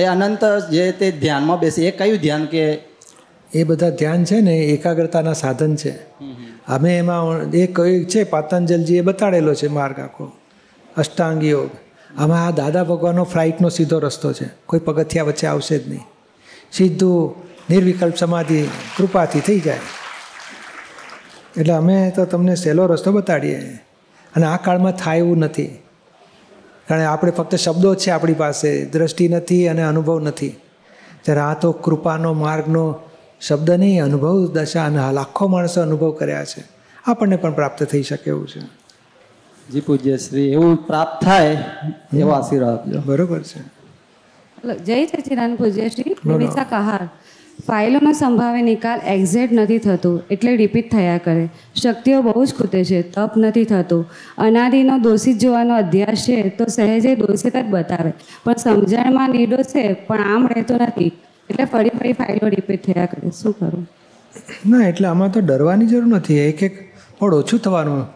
એ 0.00 0.04
અનંત 0.04 0.44
જે 0.70 0.92
તે 0.92 1.10
ધ્યાનમાં 1.10 1.58
બેસે 1.58 1.86
એ 1.86 1.90
કયું 1.90 2.18
ધ્યાન 2.18 2.44
કે 2.44 2.78
એ 3.54 3.64
બધા 3.64 3.90
ધ્યાન 3.90 4.24
છે 4.24 4.40
ને 4.40 4.56
એકાગ્રતાના 4.56 5.32
સાધન 5.32 5.76
છે. 5.76 5.90
અમે 6.68 6.98
એમાં 6.98 7.50
એ 7.52 7.66
કઈ 7.66 8.04
છે 8.04 8.24
પાતંજલજીએ 8.24 9.00
બતાડેલો 9.00 9.54
છે 9.54 9.68
માર્ગ 9.68 9.98
આખો. 9.98 10.32
અષ્ટાંગ 10.96 11.44
યોગ. 11.44 11.70
આમાં 12.18 12.46
આ 12.46 12.50
દાદા 12.50 12.84
ભગવાનનો 12.84 13.24
ફ્લાઇટનો 13.24 13.68
સીધો 13.68 13.98
રસ્તો 13.98 14.32
છે. 14.32 14.48
કોઈ 14.66 14.80
પગથિયા 14.80 15.24
વચ્ચે 15.24 15.46
આવશે 15.46 15.78
જ 15.78 15.88
નહીં. 15.88 16.00
સીધું 16.72 17.34
નિર્વિકલ્પ 17.70 18.16
સમાધિ 18.16 18.68
કૃપાથી 18.96 19.40
થઈ 19.40 19.60
જાય. 19.60 19.78
એટલે 21.56 21.72
અમે 21.72 22.12
તો 22.16 22.24
તમને 22.24 22.54
સહેલો 22.54 22.86
રસ્તો 22.86 23.12
બતાડીએ. 23.12 23.80
અને 24.36 24.46
આ 24.46 24.56
કાળમાં 24.56 24.92
થાય 24.92 25.18
એવું 25.18 25.38
નથી. 25.38 25.78
કારણ 26.88 27.02
આપણે 27.02 27.30
ફક્ત 27.30 27.54
શબ્દો 27.54 27.94
જ 27.94 27.98
છે 27.98 28.10
આપણી 28.10 28.34
પાસે 28.34 28.84
દ્રષ્ટિ 28.84 29.28
નથી 29.28 29.68
અને 29.68 29.82
અનુભવ 29.82 30.20
નથી. 30.20 30.56
ત્યારે 31.22 31.40
આ 31.40 31.54
તો 31.54 31.72
કૃપાનો 31.72 32.32
માર્ગનો 32.32 32.98
શબ્દ 33.40 33.70
નહીં 33.70 34.04
અનુભવ 34.04 34.46
દશા 34.46 34.84
અને 34.84 35.12
લાખો 35.12 35.48
માણસો 35.48 35.80
અનુભવ 35.82 36.10
કર્યા 36.10 36.44
છે. 36.44 36.64
આપણને 37.04 37.36
પણ 37.36 37.52
પ્રાપ્ત 37.52 37.82
થઈ 37.82 38.02
શકે 38.02 38.30
એવું 38.30 38.48
છે. 38.48 38.60
જી 39.70 39.80
પૂજ્ય 39.80 40.16
શ્રી 40.16 40.52
એવું 40.52 40.86
પ્રાપ્ત 40.86 41.24
થાય 41.24 41.64
એવો 42.14 42.30
આશીર્વાદ 42.30 42.96
બરોબર 43.06 43.42
છે. 43.42 43.74
જય 44.84 45.06
સચિદાનંદ 45.06 45.58
પૂજ્ય 45.58 45.88
શ્રી 45.88 46.14
કહાર 46.70 47.08
ફાઇલોનો 47.66 48.12
સંભાવે 48.12 48.62
નિકાલ 48.62 49.00
એક્ઝેક્ટ 49.06 49.54
નથી 49.54 49.78
થતો 49.78 50.20
એટલે 50.30 50.56
રિપીટ 50.56 50.92
થયા 50.92 51.18
કરે. 51.24 51.48
શક્તિઓ 51.74 52.22
બહુ 52.22 52.44
જ 52.44 52.54
ખૂટે 52.54 52.84
છે, 52.84 53.02
તપ 53.02 53.30
નથી 53.36 53.64
થતું. 53.64 54.10
અનાદિનો 54.38 54.98
દોષિત 54.98 55.38
જોવાનો 55.38 55.76
અધ્યાસ 55.76 56.16
છે 56.16 56.48
તો 56.48 56.64
સહેજે 56.66 57.14
દોષિત 57.14 57.56
જ 57.56 57.64
બતાવે. 57.70 58.12
પણ 58.44 58.54
સમજણમાં 58.56 59.30
નિર્દોષ 59.30 59.64
છે, 59.64 59.92
પણ 59.92 60.20
આમ 60.20 60.46
રહેતો 60.46 60.74
નથી. 60.74 61.12
એટલે 61.50 61.64
ફરી 61.64 61.88
ફરી 61.88 62.12
ફાઇલો 62.12 62.48
રિપીટ 62.48 62.92
થયા 62.92 63.06
કરે. 63.06 63.30
શું 63.30 63.52
કરું? 63.52 63.90
ના, 64.66 64.88
એટલે 64.88 65.08
આમાં 65.08 65.32
તો 65.32 65.40
ડરવાની 65.40 65.86
જરૂર 65.86 66.06
નથી. 66.06 66.38
એક 66.38 66.62
એક 66.62 66.92
પણ 67.18 67.34
ઓછું 67.34 67.58
થવાનું. 67.58 68.06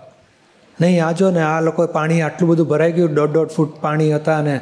નહીં, 0.80 1.04
આ 1.04 1.12
જો 1.12 1.30
ને 1.30 1.40
આ 1.40 1.60
લોકો 1.60 1.86
પાણી 1.86 2.20
આટલું 2.20 2.50
બધું 2.50 2.66
ભરાઈ 2.66 2.92
ગયું, 2.92 3.14
દોઢ 3.14 3.30
દોઢ 3.30 3.48
ફૂટ 3.48 3.74
પાણી 3.80 4.12
હતા 4.12 4.42
ને 4.42 4.60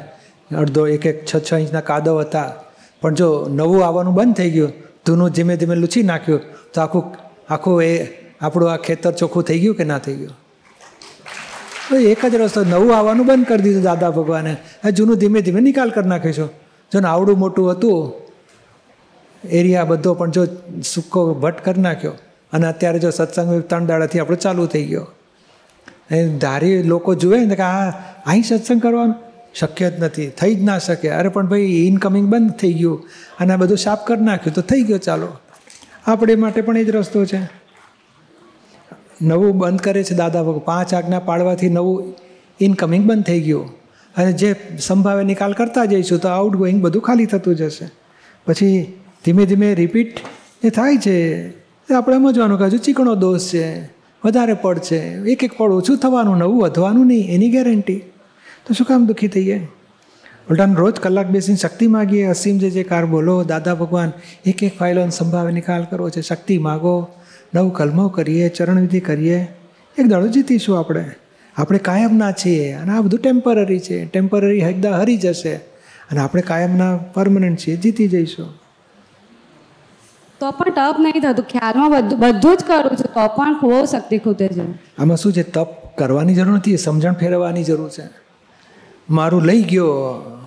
અડધો 0.57 0.87
એક 0.87 1.05
એક 1.05 1.25
છ 1.25 1.35
છ 1.37 1.53
ઇંચના 1.53 1.81
કાદવ 1.81 2.19
હતા. 2.19 2.53
પણ 3.01 3.13
જો 3.13 3.47
નવું 3.49 3.85
આવવાનું 3.85 4.13
બંધ 4.13 4.35
થઈ 4.35 4.49
ગયું, 4.49 4.73
ધૂનું 5.05 5.29
ધીમે 5.29 5.55
ધીમે 5.55 5.75
લૂછી 5.75 6.03
નાખ્યું, 6.03 6.41
તો 6.73 6.81
આખું 6.81 7.03
આખું 7.49 7.83
એ, 7.83 7.93
આપણું 8.41 8.71
આ 8.71 8.77
ખેતર 8.77 9.11
ચોખ્ખું 9.11 9.43
થઈ 9.43 9.59
ગયું 9.59 9.75
કે 9.75 9.83
ના 9.83 9.99
થઈ 9.99 10.15
ગયું? 10.15 10.35
તો 11.89 11.95
એક 11.95 12.25
જ 12.25 12.35
રસ્તો, 12.35 12.63
નવું 12.63 12.97
આવવાનું 12.97 13.25
બંધ 13.25 13.47
કરી 13.47 13.61
દીધું 13.61 13.83
દાદા 13.83 14.11
ભગવાને. 14.11 14.57
આ 14.85 14.89
જૂનું 14.89 15.15
ધીમે 15.15 15.41
ધીમે 15.41 15.61
નિકાલ 15.61 15.89
કરી 15.89 16.07
નાખીશું. 16.07 16.49
જો 16.91 16.99
ને 16.99 17.07
આવડું 17.07 17.37
મોટું 17.39 17.71
હતું, 17.71 18.13
એરિયા 19.43 19.83
બધો 19.83 20.13
પણ 20.13 20.31
જો 20.31 20.45
સૂકો 20.83 21.33
ભટ્ટ 21.33 21.63
કરી 21.65 21.81
નાખ્યો, 21.81 22.15
અને 22.53 22.67
અત્યારે 22.67 22.99
જો 22.99 23.09
સત્સંગ 23.09 23.61
ત્રણ 23.61 23.85
દાડાથી 23.85 24.19
આપણો 24.19 24.35
ચાલુ 24.35 24.65
થઈ 24.65 24.85
ગયો. 24.85 25.07
એ 26.11 26.27
ધારી 26.27 26.83
લોકો 26.83 27.15
જુએ 27.15 27.45
ને 27.45 27.55
કે 27.55 27.61
આ, 27.61 27.93
અહીં 28.25 28.43
સત્સંગ 28.43 28.81
કરવાનું? 28.81 29.15
શક્ય 29.59 29.91
જ 29.91 29.99
નથી. 29.99 30.27
થઈ 30.27 30.55
જ 30.55 30.63
ના 30.63 30.77
શકે. 30.77 31.09
અરે 31.09 31.29
પણ 31.29 31.47
ભાઈ 31.47 31.59
ઇનકમિંગ 31.59 32.27
બંધ 32.27 32.51
થઈ 32.51 32.73
ગયું. 32.73 33.03
અને 33.39 33.53
આ 33.53 33.57
બધું 33.57 33.77
સાફ 33.77 34.07
કરી 34.07 34.23
નાખ્યું. 34.23 34.53
તો 34.53 34.61
થઈ 34.61 34.81
ગયો, 34.81 34.97
ચાલો. 34.97 35.27
આપણે 36.05 36.35
માટે 36.35 36.61
પણ 36.61 36.77
એ 36.77 36.83
જ 36.83 36.89
રસ્તો 36.89 37.25
છે. 37.25 37.39
નવું 39.21 39.57
બંધ 39.57 39.79
કરે 39.79 40.03
છે 40.03 40.15
દાદા 40.15 40.43
ભગવાન 40.43 40.59
પાંચ 40.59 40.93
આજ્ઞા 40.93 41.19
પાડવાથી 41.19 41.69
નવું 41.69 42.13
ઇનકમિંગ 42.59 43.05
બંધ 43.05 43.23
થઈ 43.23 43.41
ગયું. 43.41 43.69
અને 44.17 44.33
જે 44.33 44.55
સંભાવે 44.79 45.23
નિકાલ 45.23 45.53
કરતા 45.53 45.85
જઈશું, 45.85 46.19
તો 46.19 46.27
આઉટ 46.27 46.55
ગોઈંગ 46.55 46.81
બધું 46.81 47.01
ખાલી 47.01 47.25
થતું 47.25 47.55
જશે. 47.55 47.89
પછી 48.45 48.93
ધીમે 49.25 49.45
ધીમે 49.45 49.75
રિપીટ 49.75 50.17
એ 50.63 50.69
થાય 50.69 50.97
છે. 50.97 51.49
આપણે 51.93 52.15
સમજવાનું 52.15 52.59
કે 52.59 52.65
હજુ 52.65 52.77
ચીકણો 52.77 53.15
દોષ 53.15 53.41
છે, 53.41 53.85
વધારે 54.25 54.53
પડ 54.53 54.77
છે 54.77 55.31
એક 55.31 55.43
એક 55.43 55.57
પડ 55.57 55.71
ઓછું 55.71 55.97
થવાનું, 55.97 56.37
નવું 56.37 56.61
વધવાનું 56.61 57.07
નહીં, 57.07 57.29
એની 57.29 57.49
ગેરંટી 57.49 58.01
તો 58.67 58.73
શું 58.73 58.87
કામ 58.87 59.05
દુઃખી 59.05 59.27
થઈએ 59.27 59.67
ઉલટાને 60.49 60.75
રોજ 60.75 60.95
કલાક 60.95 61.27
બેસીને 61.27 61.57
શક્તિ 61.57 61.87
માગીએ 61.87 62.25
અસીમ 62.25 62.57
જે 62.57 62.69
જે 62.69 62.83
કાર 62.83 63.05
બોલો 63.05 63.43
દાદા 63.43 63.75
ભગવાન 63.75 64.11
એક 64.45 64.63
એક 64.63 64.77
ફાઇલોને 64.77 65.09
સંભાવે 65.09 65.51
નિકાલ 65.51 65.83
કરવો 65.83 66.09
છે. 66.09 66.21
શક્તિ 66.21 66.57
માગો 66.57 67.07
નવ 67.55 67.69
કલમો 67.69 68.07
કરીએ 68.07 68.49
ચરણવિધિ 68.49 68.99
કરીએ. 68.99 69.47
એક 69.97 70.05
દાડો 70.05 70.27
જીતીશું 70.27 70.79
આપણે. 70.79 71.11
આપણે 71.57 71.77
કાયમના 71.77 72.31
છીએ 72.31 72.73
અને 72.73 72.91
આ 72.91 73.01
બધું 73.01 73.19
ટેમ્પરરી 73.19 73.79
છે. 73.79 74.05
ટેમ્પરરી 74.05 74.59
એકદા 74.59 74.97
હરી 74.97 75.17
જશે 75.17 75.55
અને 76.11 76.19
આપણે 76.19 76.41
કાયમના 76.41 76.97
પરમનન્ટ 76.97 77.59
છીએ 77.59 77.75
જીતી 77.75 78.07
જઈશું. 78.07 78.47
તો 80.39 80.51
પણ 80.51 80.69
તપ 80.69 80.95
નહીં 80.99 81.21
થતું. 81.21 81.45
ખ્યાલમાં 81.45 81.91
બધું 82.19 82.57
જ 82.57 82.63
કરું 82.63 82.97
છું. 82.97 83.13
તો 83.13 83.27
પણ 83.27 83.59
બહુ 83.61 83.85
શક્તિ 83.85 84.17
ખૂટે 84.17 84.47
છે. 84.47 84.71
આમાં 84.97 85.17
શું 85.17 85.33
છે? 85.33 85.43
તપ 85.43 85.67
કરવાની 85.97 86.35
જરૂર 86.35 86.55
નથી 86.55 86.77
સમજણ 86.77 87.13
ફેરવવાની 87.13 87.63
જરૂર 87.63 87.89
છે. 87.89 88.26
મારું 89.09 89.41
લઈ 89.41 89.63
ગયો. 89.63 89.85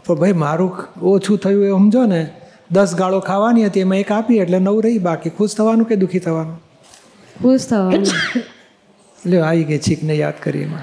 પણ 0.07 0.15
ભાઈ 0.15 0.33
મારું 0.33 0.79
ઓછું 1.03 1.39
થયું 1.39 1.65
એ 1.65 1.71
સમજો 1.71 2.05
ને. 2.05 2.31
દસ 2.71 2.95
ગાળો 2.95 3.21
ખાવાની 3.21 3.67
હતી 3.67 3.81
એમાં 3.81 3.99
એક 3.99 4.13
આપી 4.13 4.37
એટલે 4.37 4.59
નવ 4.59 4.81
રહી. 4.81 4.99
બાકી 4.99 5.31
ખુશ 5.31 5.57
થવાનું 5.57 5.87
કે 5.87 5.97
દુઃખી 5.97 6.19
થવાનું? 6.19 6.57
ખુશ 7.43 7.67
થવાનું. 7.67 8.07
એટલે 8.39 9.41
આવી 9.41 9.65
ગઈ 9.65 9.79
છીકને 9.79 10.15
યાદ 10.15 10.35
કરી 10.43 10.59
એમાં. 10.59 10.81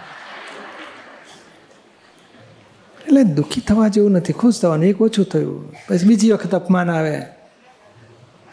એટલે 3.08 3.24
દુઃખી 3.24 3.62
થવા 3.62 3.88
જેવું 3.88 4.12
નથી 4.12 4.34
ખુશ 4.34 4.62
થવાનું. 4.62 4.86
એક 4.86 5.02
ઓછું 5.02 5.26
થયું. 5.26 5.72
પછી 5.72 6.08
બીજી 6.08 6.32
વખત 6.32 6.56
અપમાન 6.56 6.90
આવે. 6.92 7.22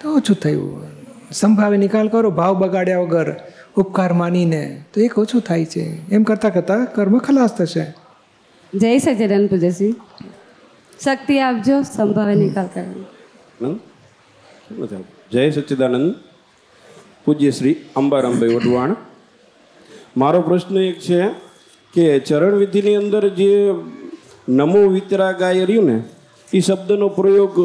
તો 0.00 0.14
ઓછું 0.16 0.37
થયું. 0.37 0.87
સંભાવે 1.33 1.76
નિકાલ 1.76 2.09
કરો 2.09 2.31
ભાવ 2.31 2.54
બગાડ્યા 2.54 2.99
વગર 2.99 3.35
ઉપકાર 3.76 4.12
માનીને. 4.12 4.85
તો 4.95 5.00
એક 5.00 5.19
ઓછું 5.19 5.40
થાય 5.40 5.64
છે. 5.64 6.14
એમ 6.14 6.23
કરતાં 6.23 6.52
કરતાં 6.52 6.87
કર્મ 6.95 7.19
ખલાસ 7.19 7.57
થશે. 7.57 8.04
જય 8.75 8.99
સચિદાન 8.99 9.47
પૂજ્યશ્રી. 9.47 9.95
શક્તિ 11.04 11.38
આપજો 11.38 11.83
સંભાવે 11.83 12.35
નિકાલ 12.35 12.69
કરવાનો. 12.75 13.78
જય 15.33 15.50
સચ્ચિદાનંદ 15.50 16.14
પૂજ્ય 17.25 17.50
શ્રી 17.50 17.76
અંબારામભાઈ 17.97 18.54
વઢવાણ. 18.54 18.97
મારો 20.16 20.40
પ્રશ્ન 20.40 20.78
એક 20.78 20.99
છે 20.99 21.21
કે 21.95 22.19
ચરણવિધિની 22.19 22.95
અંદર 22.95 23.28
જે 23.28 23.50
નમો 24.49 24.81
વિતરા 24.88 25.33
ગાય 25.33 25.64
રહ્યું 25.64 25.87
ને 25.87 26.02
એ 26.52 26.61
શબ્દનો 26.61 27.09
પ્રયોગ 27.09 27.57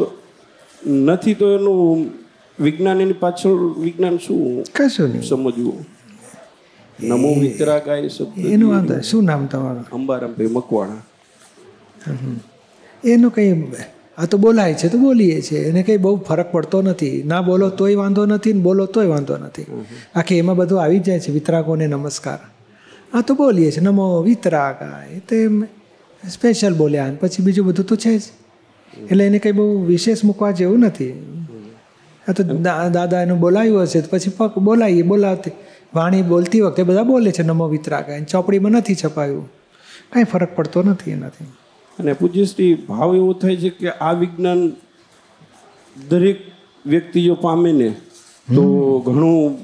નથી 0.86 1.34
તો 1.34 1.46
એનું 1.54 2.10
વિજ્ઞાન 2.58 3.00
એની 3.00 3.12
પાછળ 3.12 3.58
વિજ્ઞાન 3.78 4.16
શું 4.18 4.62
કશું 4.74 5.22
સમજવું? 5.22 5.78
નમો 7.08 7.30
વિતરાગાય 7.42 8.08
શબ્દ 8.08 8.52
એનું 8.54 8.68
વાંધો 8.72 9.00
શું 9.08 9.24
નામ 9.30 9.42
તમારું? 9.52 9.84
અંબારામભાઈ 9.98 10.52
મકવાણા. 10.58 11.02
એનું 13.04 13.30
કંઈ 13.34 13.52
આ 14.18 14.26
તો 14.26 14.36
બોલાય 14.38 14.74
છે 14.80 14.88
તો 14.92 14.98
બોલીએ 14.98 15.36
છીએ 15.46 15.60
એને 15.68 15.82
કંઈ 15.82 16.00
બહુ 16.04 16.16
ફરક 16.28 16.48
પડતો 16.54 16.78
નથી. 16.82 17.16
ના 17.30 17.42
બોલો 17.42 17.66
તોય 17.78 17.96
વાંધો 18.02 18.22
નથી 18.26 18.54
ને 18.56 18.62
બોલો 18.68 18.86
તોય 18.94 19.08
વાંધો 19.14 19.36
નથી. 19.36 19.68
આખી 20.14 20.38
એમાં 20.42 20.56
બધું 20.60 20.82
આવી 20.82 21.00
જ 21.00 21.06
જાય 21.06 21.20
છે 21.26 21.32
વિતરાગોને 21.36 21.86
નમસ્કાર. 21.86 22.40
આ 23.14 23.22
તો 23.22 23.34
બોલીએ 23.40 23.70
છીએ 23.76 23.84
નમો 23.86 24.06
વિતરાગા 24.28 24.98
એ 25.16 25.20
તો 25.28 25.34
એમ 25.46 25.56
સ્પેશિયલ 26.22 26.74
બોલ્યા 26.82 27.10
પછી 27.20 27.44
બીજું 27.46 27.64
બધું 27.68 27.86
તો 27.90 27.96
છે 27.96 28.14
જ. 28.18 28.22
એટલે 29.10 29.22
એને 29.26 29.38
કંઈ 29.38 29.56
બહુ 29.58 29.66
વિશેષ 29.90 30.24
મૂકવા 30.28 30.52
જેવું 30.60 30.80
નથી. 30.90 31.14
આ 32.26 32.32
તો 32.36 32.42
દાદા 32.96 33.22
એનું 33.26 33.40
બોલાવ્યું 33.44 33.84
હશે 33.86 34.00
તો 34.04 34.08
પછી 34.12 34.36
પગ 34.38 34.52
બોલાવીએ 34.68 35.04
બોલાવતી. 35.12 35.54
વાણી 35.94 36.22
બોલતી 36.22 36.60
વખતે 36.60 36.82
બધા 36.82 37.02
બોલે 37.02 37.32
છે 37.32 37.42
નમો 37.42 37.68
વિતરા 37.68 38.00
કાંઈ 38.00 38.24
ચોપડીમાં 38.24 38.72
નથી 38.72 38.96
છપાયું. 39.04 39.46
કાંઈ 40.10 40.24
ફરક 40.24 40.56
પડતો 40.56 40.82
નથી 40.82 41.10
એનાથી. 41.10 41.44
અને 41.98 42.12
પૂજ્યશ્રી 42.12 42.74
ભાવ 42.74 43.14
એવો 43.14 43.32
થાય 43.32 43.56
છે 43.56 43.68
કે 43.68 43.90
આ 43.90 44.12
વિજ્ઞાન 44.12 44.72
દરેક 46.08 46.40
વ્યક્તિ 46.86 47.24
જો 47.24 47.34
પામે 47.34 47.72
ને 47.72 47.88
તો 48.54 48.98
ઘણું 49.06 49.58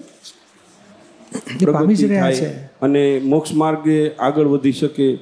પામી 1.73 1.95
જ 1.95 2.05
રહ્યા 2.05 2.33
છે. 2.33 2.47
અને 2.57 3.21
મોક્ષ 3.25 3.55
માર્ગે 3.55 4.15
આગળ 4.15 4.47
વધી 4.47 4.73
શકે. 4.73 5.19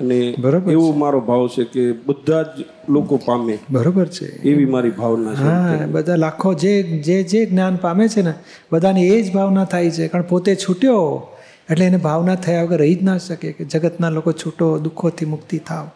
અને 0.00 0.34
બરાબર 0.38 0.72
એવો 0.72 0.92
મારો 0.92 1.20
ભાવ 1.20 1.48
છે 1.48 1.64
કે 1.64 1.92
બધા 1.92 2.42
જ 2.42 2.46
લોકો 2.88 3.16
પામે. 3.16 3.58
બરોબર 3.70 4.06
છે. 4.06 4.42
એવી 4.42 4.64
મારી 4.64 4.90
ભાવના 4.90 5.34
છે. 5.34 5.42
હા 5.42 5.86
બધા 5.90 6.16
લાખો 6.16 6.54
જે 6.54 6.82
જે 6.82 7.22
જે 7.22 7.46
જ્ઞાન 7.46 7.76
પામે 7.76 8.08
છે 8.08 8.22
ને 8.22 8.34
બધાની 8.72 9.08
એ 9.08 9.22
જ 9.22 9.32
ભાવના 9.32 9.64
થાય 9.64 9.90
છે. 9.90 10.08
કારણ 10.08 10.24
પોતે 10.24 10.54
છૂટ્યો 10.54 11.28
એટલે 11.70 11.86
એને 11.86 11.96
ભાવના 11.96 12.34
થયા 12.34 12.62
વગર 12.62 12.78
રહી 12.78 12.94
જ 12.94 13.02
ના 13.02 13.18
શકે 13.18 13.52
કે 13.52 13.64
જગતના 13.64 14.10
લોકો 14.10 14.32
છૂટો 14.32 14.78
દુઃખોથી 14.78 15.24
મુક્તિ 15.26 15.58
થાવ. 15.58 15.86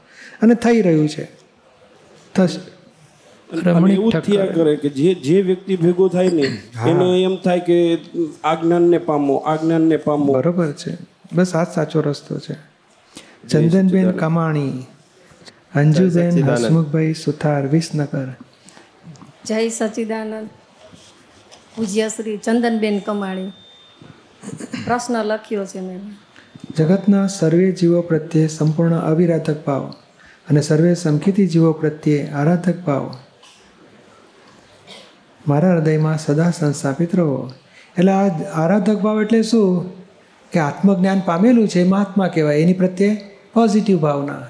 અને 0.42 0.54
થઈ 0.54 0.82
રહ્યું 0.82 1.08
છે. 1.08 1.24
થશે. 2.34 2.76
એવું 3.92 4.12
થયા 4.12 4.46
કરે 4.46 4.76
કે 4.76 4.88
જે 4.88 5.14
જે 5.14 5.42
વ્યક્તિ 5.42 5.76
ભેગો 5.76 6.08
થાય 6.08 6.28
ને 6.28 6.42
એને 6.90 7.22
એમ 7.22 7.36
થાય 7.36 7.60
કે 7.60 7.98
આ 8.44 8.54
જ્ઞાનને 8.54 8.98
પામો 8.98 9.36
આ 9.36 9.56
જ્ઞાનને 9.56 9.96
પામો. 9.96 10.32
બરોબર 10.32 10.72
છે. 10.72 10.96
બસ 11.32 11.54
આ 11.54 11.64
સાચો 11.64 12.00
રસ્તો 12.00 12.38
છે. 12.38 12.75
ચંદનબેન 13.50 14.10
કમાણી 14.10 14.86
અંજુબેન 15.74 16.50
હસમુખભાઈ 16.50 17.14
સુથાર 17.14 17.66
વિસનગર. 17.66 18.28
જય 19.44 19.68
સચિદાનંદ. 19.68 20.48
પૂજ્ય 21.76 22.08
શ્રી 22.08 22.36
ચંદનબેન 22.36 22.98
કમાણી. 22.98 23.48
પ્રશ્ન 24.84 25.22
લખ્યો 25.22 25.66
છે 25.66 25.80
મેં. 25.80 26.00
જગતના 26.76 27.26
સર્વે 27.26 27.72
જીવો 27.72 28.02
પ્રત્યે 28.02 28.48
સંપૂર્ણ 28.48 28.96
અવિરાધક 28.98 29.64
ભાવ 29.64 29.94
અને 30.48 30.60
સર્વે 30.60 30.94
સંકિતી 30.94 31.46
જીવો 31.46 31.72
પ્રત્યે 31.72 32.28
આરાધક 32.28 32.80
ભાવ. 32.80 33.14
મારા 35.48 35.72
હૃદયમાં 35.72 36.18
સદા 36.18 36.50
સંસ્થાપિત 36.50 37.16
રહો. 37.16 37.52
એટલે 37.98 38.12
આ 38.12 38.28
આરાધક 38.52 38.94
ભાવ 38.94 39.22
એટલે 39.22 39.42
શું? 39.42 39.90
કે 40.56 40.60
આત્મજ્ઞાન 40.60 41.20
પામેલું 41.26 41.68
છે 41.68 41.80
એ 41.80 41.88
મહાત્મા 41.88 42.28
કહેવાય. 42.28 42.56
એની 42.56 42.72
પ્રત્યે 42.72 43.14
પોઝિટિવ 43.54 43.98
ભાવના. 43.98 44.42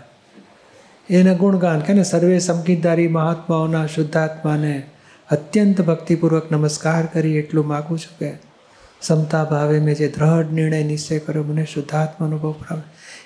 એને 1.11 1.35
ગુણગાન 1.35 1.81
કે 1.81 2.03
સર્વે 2.03 2.39
સંકિતધારી 2.39 3.09
મહાત્માઓના 3.09 3.87
શુદ્ધાત્માને 3.87 4.83
અત્યંત 5.31 5.81
ભક્તિપૂર્વક 5.81 6.53
નમસ્કાર 6.53 7.07
કરી 7.07 7.37
એટલું 7.37 7.67
માગું 7.67 7.99
છું 7.99 8.19
કે 8.19 8.39
સમતા 9.03 9.45
ભાવે 9.45 9.81
મેં 9.81 9.95
જે 9.95 10.09
દ્રઢ 10.09 10.53
નિર્ણય 10.53 10.83
નિશ્ચય 10.83 11.19
કર્યો, 11.19 11.43
મને 11.43 11.65
શુદ્ધાત્મા 11.65 12.27
અનુભવ 12.27 12.53
કરાવે. 12.53 12.83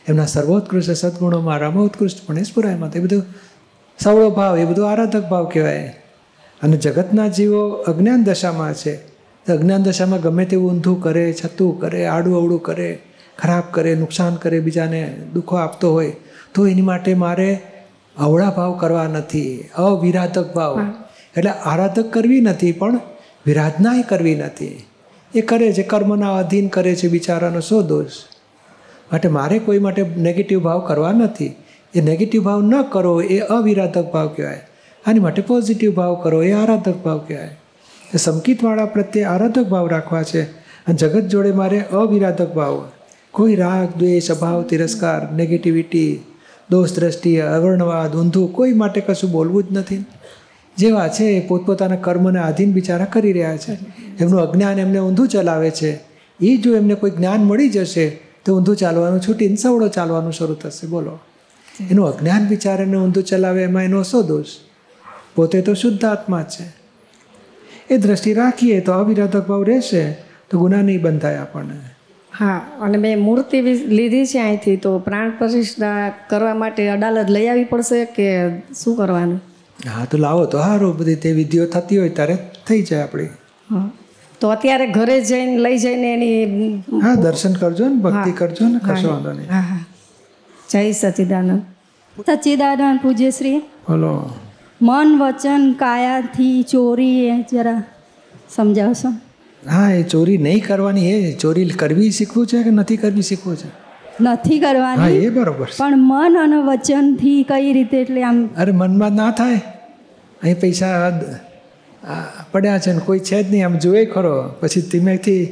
એમના 0.08 0.26
સર્વોત્કૃષ્ટ 0.26 0.90
સદગુણોમાં 0.90 1.58
રામોત્કૃષ્ટ 1.58 2.26
પણ 2.26 2.42
સ્ફુરાયમાં 2.42 2.92
એ 2.92 3.00
બધું 3.00 3.22
સવળો 3.98 4.30
ભાવ, 4.30 4.58
એ 4.58 4.64
બધું 4.64 4.90
આરાધક 4.90 5.22
ભાવ 5.22 5.44
કહેવાય. 5.44 5.96
અને 6.62 6.76
જગતના 6.76 7.28
જીવો 7.28 7.68
અજ્ઞાન 7.68 8.24
દશામાં 8.24 8.74
છે. 8.74 8.96
તો 8.96 9.09
અજ્ઞાન 9.48 9.82
દશામાં 9.82 10.20
ગમે 10.20 10.44
તેવું 10.44 10.72
ઊંધું 10.72 11.02
કરે 11.02 11.32
છતું 11.32 11.80
કરે 11.80 12.06
આડું 12.06 12.36
અવળું 12.36 12.62
કરે 12.62 12.98
ખરાબ 13.38 13.62
કરે 13.70 13.94
નુકસાન 13.94 14.34
કરે 14.34 14.60
બીજાને 14.60 15.16
દુઃખો 15.34 15.56
આપતો 15.56 15.92
હોય 15.92 16.12
તો 16.54 16.66
એની 16.66 16.82
માટે 16.82 17.14
મારે 17.14 17.60
અવળા 18.18 18.50
ભાવ 18.50 18.72
કરવા 18.72 19.04
નથી 19.04 19.68
અવિરાધક 19.74 20.54
ભાવ. 20.54 20.80
એટલે 21.36 21.50
આરાધક 21.50 22.12
કરવી 22.12 22.40
નથી 22.40 22.72
પણ 22.72 23.00
વિરાધનાય 23.46 24.02
કરવી 24.02 24.34
નથી. 24.34 24.84
એ 25.34 25.40
કરે 25.40 25.72
છે 25.72 25.82
કર્મના 25.82 26.36
અધીન 26.36 26.68
કરે 26.68 26.96
છે 26.96 27.08
બિચારાનો 27.08 27.60
શો 27.60 27.82
દોષ? 27.82 28.06
માટે 29.12 29.28
મારે 29.28 29.58
કોઈ 29.58 29.78
માટે 29.78 30.02
નેગેટિવ 30.16 30.60
ભાવ 30.60 30.80
કરવા 30.80 31.12
નથી. 31.12 31.56
એ 31.94 32.00
નેગેટિવ 32.00 32.42
ભાવ 32.42 32.62
ન 32.62 32.82
કરો 32.82 33.20
એ 33.20 33.38
અવિરાધક 33.38 34.04
ભાવ 34.12 34.28
કહેવાય. 34.28 34.60
આની 35.06 35.18
માટે 35.18 35.42
પોઝિટિવ 35.42 35.94
ભાવ 35.94 36.14
કરો 36.14 36.42
એ 36.42 36.52
આરાધક 36.52 36.96
ભાવ 36.96 37.18
કહેવાય. 37.18 37.59
એ 38.14 38.16
સંકિતવાળા 38.16 38.84
પ્રત્યે 38.84 39.24
આરાધક 39.24 39.62
ભાવ 39.62 39.88
રાખવા 39.88 40.22
છે. 40.22 40.42
અને 40.60 40.94
જગત 40.94 41.20
જોડે 41.20 41.52
મારે 41.52 41.80
અવિરાધક 41.80 42.54
ભાવ. 42.54 42.88
કોઈ 43.30 43.54
રાગ, 43.54 43.98
દ્વેષ, 43.98 44.30
અભાવ, 44.30 44.62
તિરસ્કાર 44.62 45.32
નેગેટિવિટી 45.32 46.20
દોષ 46.70 46.92
દ્રષ્ટિ 46.92 47.40
અવર્ણવાદ, 47.40 48.16
ઊંધું 48.16 48.52
કોઈ 48.52 48.72
માટે 48.72 49.00
કશું 49.00 49.30
બોલવું 49.30 49.62
જ 49.62 49.66
નથી. 49.72 50.04
જેવા 50.76 51.08
છે 51.08 51.24
એ 51.24 51.46
પોતપોતાના 51.46 51.96
કર્મને 51.96 52.40
આધીન 52.40 52.72
બિચારા 52.72 53.04
કરી 53.04 53.32
રહ્યા 53.32 53.56
છે. 53.56 53.72
એમનું 54.20 54.40
અજ્ઞાન 54.40 54.78
એમને 54.78 54.98
ઊંધું 54.98 55.28
ચલાવે 55.28 55.70
છે. 55.70 56.00
એ 56.40 56.56
જો 56.56 56.76
એમને 56.76 56.94
કોઈ 56.94 57.10
જ્ઞાન 57.10 57.40
મળી 57.40 57.68
જશે, 57.68 58.20
તો 58.44 58.56
ઊંધું 58.56 58.76
ચાલવાનું 58.76 59.20
છૂટીને 59.20 59.56
સવડો 59.56 59.88
ચાલવાનું 59.88 60.32
શરૂ 60.32 60.54
થશે. 60.54 60.86
બોલો. 60.86 61.18
એનું 61.90 62.06
અજ્ઞાન 62.06 62.48
બિચારાને 62.48 62.96
ઊંધું 62.96 63.24
ચલાવે 63.24 63.62
એમાં 63.62 63.82
એનો 63.82 64.02
શો 64.02 64.22
દોષ? 64.22 64.46
પોતે 65.34 65.60
તો 65.60 65.74
શુદ્ધ 65.74 66.04
આત્મા 66.04 66.42
છે. 66.42 66.79
એ 67.90 67.96
દ્રષ્ટિ 68.02 68.32
રાખીએ 68.40 68.80
તો 68.86 68.92
અવિરાધક 69.02 69.46
ભાવ 69.50 69.62
રહેશે 69.70 70.02
તો 70.50 70.58
ગુના 70.62 70.82
નહીં 70.88 71.02
બંધાય 71.04 71.40
આપણને. 71.44 71.76
હા 72.32 72.58
અને 72.86 72.98
મેં 73.04 73.22
મૂર્તિ 73.28 73.62
લીધી 73.98 74.26
છે 74.32 74.40
અહીંથી 74.46 74.76
તો 74.84 74.92
પ્રાણ 75.06 75.30
પ્રતિષ્ઠા 75.38 76.10
કરવા 76.30 76.56
માટે 76.62 76.82
અડાલત 76.96 77.30
લઈ 77.36 77.46
આવવી 77.48 77.70
પડશે 77.72 78.02
કે 78.16 78.28
શું 78.82 78.96
કરવાનું? 79.00 79.40
હા 79.86 80.04
તો 80.10 80.18
લાવો 80.26 80.44
તો 80.52 80.58
સારું 80.66 80.92
બધી 81.00 81.20
તે 81.24 81.32
વિધિઓ 81.40 81.66
થતી 81.74 81.98
હોય 82.02 82.12
ત્યારે 82.18 82.36
થઈ 82.66 82.82
જાય 82.90 83.06
આપણી. 83.06 83.30
હા. 83.70 83.88
તો 84.40 84.50
અત્યારે 84.56 84.86
ઘરે 84.96 85.16
જઈને 85.30 85.56
લઈ 85.64 85.78
જઈને 85.78 86.08
એની 86.12 87.00
હા 87.06 87.16
દર્શન 87.24 87.56
કરજો 87.62 87.88
ને 87.88 87.98
ભક્તિ 88.06 88.36
કરજો 88.40 88.68
ને 88.68 88.78
કશો 88.86 89.08
વાંધો 89.08 89.32
નહીં. 89.32 89.50
જય 90.68 90.92
સચિદાનંદ. 90.92 91.60
સચ્ચિદાનંદ 92.16 93.02
પૂજ્યશ્રી 93.02 93.58
બોલો. 93.88 94.12
મન 94.82 95.10
વચન 95.18 95.72
કાયાથી 95.72 96.62
ચોરી 96.62 97.16
એ 97.28 97.34
જરા 97.52 97.82
સમજાવશો? 98.54 99.10
હા 99.62 99.90
એ 99.92 100.02
ચોરી 100.02 100.38
નહીં 100.38 100.62
કરવાની 100.66 101.10
એ 101.12 101.32
ચોરી 101.36 101.68
કરવી 101.82 102.10
શીખવું 102.10 102.46
છે 102.46 102.62
કે 102.62 102.70
નથી 102.70 102.96
કરવી 102.96 103.22
શીખવું 103.22 103.56
છે? 103.56 103.68
નથી 104.20 104.58
કરવાની 104.58 105.18
એ 105.18 105.30
બરોબર 105.30 105.68
પણ 105.78 105.98
મન 106.12 106.38
અને 106.44 106.58
વચનથી 106.70 107.42
કઈ 107.42 107.72
રીતે 107.72 107.96
એટલે 108.00 108.22
આમ 108.22 108.40
અરે 108.56 108.72
મનમાં 108.72 109.12
ના 109.12 109.30
થાય. 109.30 109.60
અહીં 110.42 110.60
પૈસા 110.60 110.94
પડ્યા 112.52 112.78
છે 112.78 112.92
ને 112.92 113.00
કોઈ 113.06 113.18
છે 113.18 113.42
જ 113.42 113.50
નહીં. 113.50 113.64
આમ 113.66 113.78
જોઈ 113.78 114.06
ખરો. 114.06 114.34
પછી 114.60 114.80
ધીમેથી 114.92 115.44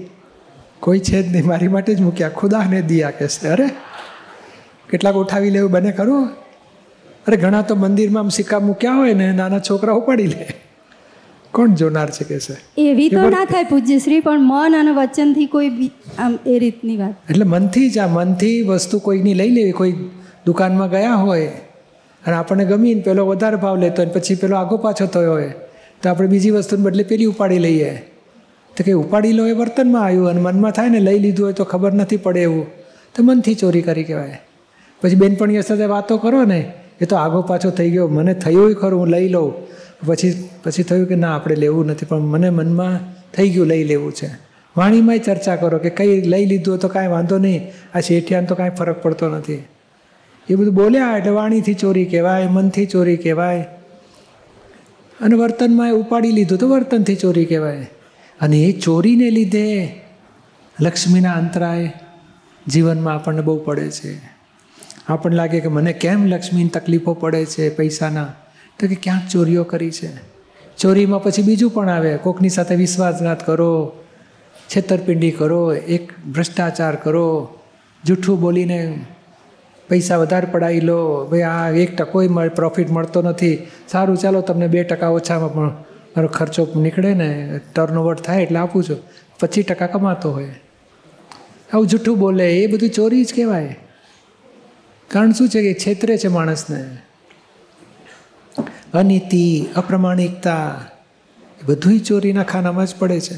કોઈ 0.81 0.99
છે 0.99 1.23
જ 1.23 1.33
નહીં. 1.33 1.47
મારી 1.47 1.69
માટે 1.69 1.95
જ 1.95 2.01
મૂક્યા. 2.01 2.29
ખુદાને 2.29 2.83
દિયા 2.83 3.11
કે 3.11 3.29
છે. 3.29 3.49
અરે 3.49 3.67
કેટલાક 4.91 5.15
ઉઠાવી 5.15 5.51
લેવું 5.51 5.71
બને 5.71 5.93
ખરું? 5.93 6.29
અરે 7.29 7.37
ઘણા 7.37 7.67
તો 7.69 7.75
મંદિરમાં 7.83 8.27
આમ 8.27 8.33
સિક્કા 8.39 8.61
મૂક્યા 8.61 8.99
હોય 9.01 9.15
ને 9.21 9.29
નાના 9.33 9.61
છોકરા 9.69 9.97
ઉપાડી 10.01 10.31
લે. 10.33 10.47
કોણ 11.55 11.75
જોનાર 11.81 12.09
છે 12.17 12.25
કે 12.25 12.39
છે 12.39 12.55
એવી 12.83 13.09
તો 13.11 13.23
ના 13.35 13.45
થાય 13.45 13.67
પૂજ્યશ્રી 13.73 14.21
પણ 14.21 14.45
મન 14.51 14.77
અને 14.81 14.93
વચનથી 14.99 15.47
કોઈ 15.55 15.91
આમ 16.19 16.39
એ 16.47 16.59
રીતની 16.65 16.97
વાત. 16.97 17.15
એટલે 17.31 17.45
મનથી 17.45 17.89
જ 17.91 17.99
આ 17.99 18.09
મનથી 18.09 18.63
વસ્તુ 18.63 19.01
કોઈની 19.07 19.35
લઈ 19.35 19.51
લેવી 19.51 19.73
કોઈ 19.73 19.95
દુકાનમાં 20.47 20.91
ગયા 20.91 21.19
હોય 21.25 21.51
અને 22.27 22.37
આપણને 22.37 22.65
ગમીને 22.65 23.01
પેલો 23.01 23.27
વધારે 23.27 23.57
ભાવ 23.57 23.77
લેતો 23.85 24.03
હોય 24.03 24.15
પછી 24.17 24.35
પેલો 24.35 24.57
આગો 24.57 24.81
પાછો 24.87 25.07
થયો 25.07 25.33
હોય 25.33 25.53
તો 26.03 26.09
આપણે 26.09 26.33
બીજી 26.35 26.51
વસ્તુને 26.51 26.83
બદલે 26.83 27.03
પેલી 27.03 27.31
ઉપાડી 27.35 27.59
લઈએ. 27.59 27.93
તો 28.77 28.85
કે 28.85 28.93
ઉપાડી 29.05 29.33
લો 29.33 29.47
એ 29.47 29.53
વર્તનમાં 29.53 30.05
આવ્યું 30.05 30.29
અને 30.33 30.41
મનમાં 30.41 30.73
થાય 30.73 30.89
ને 30.89 31.01
લઈ 31.01 31.19
લીધું 31.19 31.45
હોય 31.47 31.61
તો 31.61 31.65
ખબર 31.65 31.93
નથી 31.95 32.17
પડે 32.17 32.43
એવું. 32.43 32.67
તો 33.15 33.23
મનથી 33.23 33.55
ચોરી 33.55 33.83
કરી 33.83 34.05
કહેવાય. 34.05 34.39
પછી 35.03 35.15
બેનપણીઓ 35.15 35.63
સાથે 35.63 35.85
વાતો 35.85 36.17
કરો 36.19 36.45
ને 36.45 36.61
એ 37.01 37.05
તો 37.05 37.17
આગો 37.17 37.43
પાછો 37.43 37.71
થઈ 37.71 37.91
ગયો. 37.91 38.09
મને 38.09 38.35
થયું 38.35 38.75
ખરું, 38.75 39.01
હું 39.01 39.09
લઈ 39.09 39.29
લઉં. 39.29 39.53
પછી 40.07 40.49
પછી 40.65 40.83
થયું 40.83 41.07
કે 41.07 41.15
ના, 41.15 41.35
આપણે 41.35 41.55
લેવું 41.55 41.87
નથી, 41.87 42.07
પણ 42.07 42.19
મને 42.19 42.51
મનમાં 42.51 43.01
થઈ 43.33 43.51
ગયું 43.51 43.67
લઈ 43.67 43.85
લેવું 43.85 44.13
છે. 44.13 44.31
વાણીમાંય 44.77 45.19
ચર્ચા 45.19 45.57
કરો 45.57 45.79
કે 45.79 45.91
કંઈ 45.91 46.21
લઈ 46.21 46.45
લીધું 46.45 46.79
તો 46.79 46.89
કાંઈ 46.89 47.07
વાંધો 47.07 47.39
નહીં. 47.39 47.71
આ 47.95 48.01
શેઠિયાને 48.01 48.47
તો 48.47 48.55
કાંઈ 48.55 48.71
ફરક 48.71 49.03
પડતો 49.03 49.29
નથી. 49.29 49.65
એ 50.51 50.55
બધું 50.55 50.75
બોલ્યા 50.75 51.17
એટલે 51.19 51.31
વાણીથી 51.31 51.75
ચોરી 51.75 52.05
કહેવાય, 52.05 52.47
મનથી 52.47 52.87
ચોરી 52.87 53.17
કહેવાય. 53.17 53.67
અને 55.21 55.37
વર્તનમાં 55.37 55.89
એ 55.89 55.93
ઉપાડી 55.93 56.33
લીધું 56.33 56.59
તો 56.59 56.69
વર્તનથી 56.69 57.17
ચોરી 57.17 57.45
કહેવાય. 57.45 57.91
અને 58.41 58.59
એ 58.59 58.81
ચોરીને 58.81 59.31
લીધે 59.31 60.01
લક્ષ્મીના 60.81 61.33
અંતરાય 61.33 61.93
જીવનમાં 62.67 63.15
આપણને 63.15 63.41
બહુ 63.41 63.59
પડે 63.59 63.91
છે. 63.91 64.38
આપણને 65.09 65.37
લાગે 65.37 65.61
કે 65.61 65.69
મને 65.69 65.93
કેમ 65.93 66.27
લક્ષ્મીની 66.27 66.69
તકલીફો 66.69 67.15
પડે 67.15 67.45
છે 67.45 67.69
પૈસાના? 67.69 68.25
તો 68.79 68.87
કે 68.87 68.95
ક્યાંક 68.95 69.31
ચોરીઓ 69.31 69.65
કરી 69.65 69.91
છે. 69.91 70.09
ચોરીમાં 70.77 71.23
પછી 71.23 71.43
બીજું 71.43 71.71
પણ 71.71 71.89
આવે. 71.89 72.17
કોકની 72.17 72.49
સાથે 72.49 72.75
વિશ્વાસઘાત 72.75 73.47
કરો, 73.47 73.93
છેતરપિંડી 74.77 75.31
કરો, 75.31 75.75
એક 75.75 76.19
ભ્રષ્ટાચાર 76.19 76.97
કરો 76.97 77.49
જૂઠું 78.05 78.41
બોલીને 78.41 79.05
પૈસા 79.89 80.17
વધારે 80.17 80.47
પડાવી 80.47 80.81
લો. 80.81 81.25
ભાઈ 81.25 81.43
આ 81.43 81.71
એક 81.71 81.97
ટકોય 81.97 82.29
પ્રોફિટ 82.49 82.91
મળતો 82.91 83.23
નથી. 83.23 83.67
સારું, 83.89 84.17
ચાલો 84.17 84.41
તમને 84.41 84.67
બે 84.67 84.85
ટકા 84.85 85.09
ઓછામાં 85.09 85.53
પણ 85.53 85.67
મારો 86.17 86.29
ખર્ચો 86.29 86.69
નીકળે 86.77 87.15
ને 87.15 87.61
ટર્નઓવર 87.75 88.15
થાય 88.15 88.43
એટલે 88.43 88.59
આપું 88.59 88.85
છું. 88.85 88.97
પચીસ 89.41 89.65
ટકા 89.65 89.87
કમાતો 89.87 90.33
હોય. 90.33 90.51
આવું 91.73 91.87
જૂઠું 91.87 92.19
બોલે, 92.19 92.59
એ 92.59 92.67
બધું 92.67 92.91
ચોરી 92.91 93.25
જ 93.25 93.35
કહેવાય. 93.35 93.77
કારણ 95.09 95.33
શું 95.33 95.49
છે 95.49 95.63
કે 95.63 95.81
છેતરે 95.81 96.19
છે 96.19 96.29
માણસને? 96.29 96.99
અનીતિ 98.95 99.67
અપ્રમાણિકતા 99.77 100.81
એ 101.61 101.65
બધુંય 101.67 101.99
ચોરીના 101.99 102.43
ખાનામાં 102.43 102.87
જ 102.87 102.95
પડે 102.99 103.21
છે. 103.21 103.37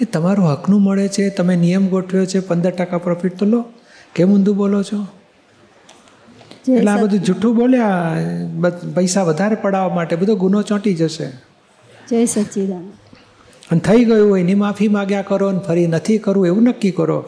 એ 0.00 0.04
તમારું 0.04 0.52
હકનું 0.52 0.82
મળે 0.82 1.08
છે 1.08 1.30
તમે 1.30 1.56
નિયમ 1.56 1.88
ગોઠવ્યો 1.88 2.26
છે 2.26 2.40
પંદર 2.40 2.70
ટકા 2.70 2.98
પ્રોફિટ 2.98 3.38
તો 3.38 3.46
લો. 3.46 3.64
કેમ 4.14 4.32
ઊંધું 4.32 4.56
બોલો 4.56 4.82
છો? 4.82 5.06
એટલે 6.68 6.90
આ 6.90 6.96
બધું 6.96 7.18
જૂઠું 7.18 7.56
બોલ્યા 7.56 8.16
પૈસા 8.94 9.22
વધારે 9.22 9.54
પડાવવા 9.54 9.94
માટે 9.94 10.16
બધો 10.16 10.34
ગુનો 10.36 10.62
ચોંટી 10.62 10.94
જશે. 10.94 11.28
જય 12.08 12.26
સચિદાન 12.26 12.92
અને 13.70 13.80
થઈ 13.80 14.04
ગયું 14.04 14.30
હોય 14.30 14.40
એની 14.40 14.54
માફી 14.54 14.88
માગ્યા 14.88 15.22
કરો 15.22 15.48
અને 15.48 15.58
ફરી 15.58 15.86
નથી 15.86 16.18
કરવું 16.18 16.46
એવું 16.46 16.62
નક્કી 16.62 16.90
કરો 16.90 17.24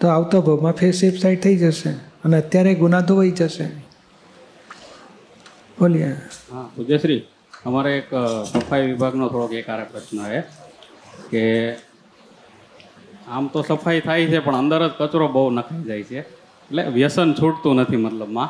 તો 0.00 0.08
આવતો 0.08 0.42
ભાવમાં 0.42 0.72
ફેર 0.72 0.92
સેફ 0.92 1.18
સાઈડ 1.20 1.40
થઈ 1.40 1.56
જશે. 1.56 2.07
અને 2.28 2.36
અત્યારે 2.36 2.74
ગુના 2.74 3.00
ધોવાઈ 3.00 3.30
જશે. 3.30 3.68
બોલીએ. 5.80 6.16
હા 6.52 6.70
પૂજ્યશ્રી 6.76 7.24
અમારે 7.66 7.98
એક 7.98 8.10
સફાઈ 8.44 8.86
વિભાગનો 8.86 9.28
થોડોક 9.28 9.52
એકારે 9.52 9.84
પ્રશ્ન 9.84 10.18
છે 10.24 10.42
કે 11.30 11.76
આમ 13.28 13.48
તો 13.48 13.62
સફાઈ 13.62 14.00
થાય 14.00 14.26
છે 14.26 14.38
પણ 14.40 14.54
અંદર 14.54 14.88
જ 14.88 14.92
કચરો 14.98 15.28
બહુ 15.28 15.50
નખાઈ 15.50 15.84
જાય 15.84 16.02
છે. 16.02 16.20
એટલે 16.70 16.82
વ્યસન 16.90 17.34
છૂટતું 17.34 17.76
નથી 17.76 17.96
મતલબમાં. 17.96 18.48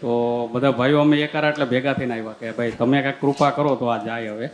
તો 0.00 0.48
બધા 0.52 0.70
ભાઈઓ 0.70 1.00
અમે 1.00 1.16
એકારા 1.16 1.50
એટલે 1.50 1.64
ભેગા 1.64 1.94
થઈને 1.94 2.14
આવ્યા 2.14 2.32
કે 2.32 2.52
ભાઈ 2.52 2.70
તમે 2.70 3.02
કાંઈક 3.02 3.20
કૃપા 3.20 3.50
કરો 3.50 3.76
તો 3.76 3.86
આ 3.86 4.04
જાય 4.04 4.32
હવે. 4.32 4.50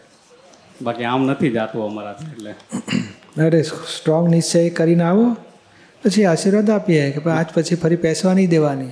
બાકી 0.82 1.04
આમ 1.04 1.30
નથી 1.30 1.50
જાતું 1.50 1.84
અમારાથી 1.84 2.26
એટલે. 2.32 2.54
અરે 3.46 3.62
સ્ટ્રોંગ 3.62 4.28
નિશ્ચય 4.28 4.70
કરીને 4.70 5.04
આવો. 5.04 5.36
પછી 6.04 6.24
આશીર્વાદ 6.24 6.70
આપીએ 6.70 7.10
કે 7.10 7.30
આજ 7.30 7.46
પછી 7.54 7.74
ફરી 7.74 7.96
પેસવા 7.96 8.34
નહીં 8.34 8.48
દેવાની. 8.48 8.88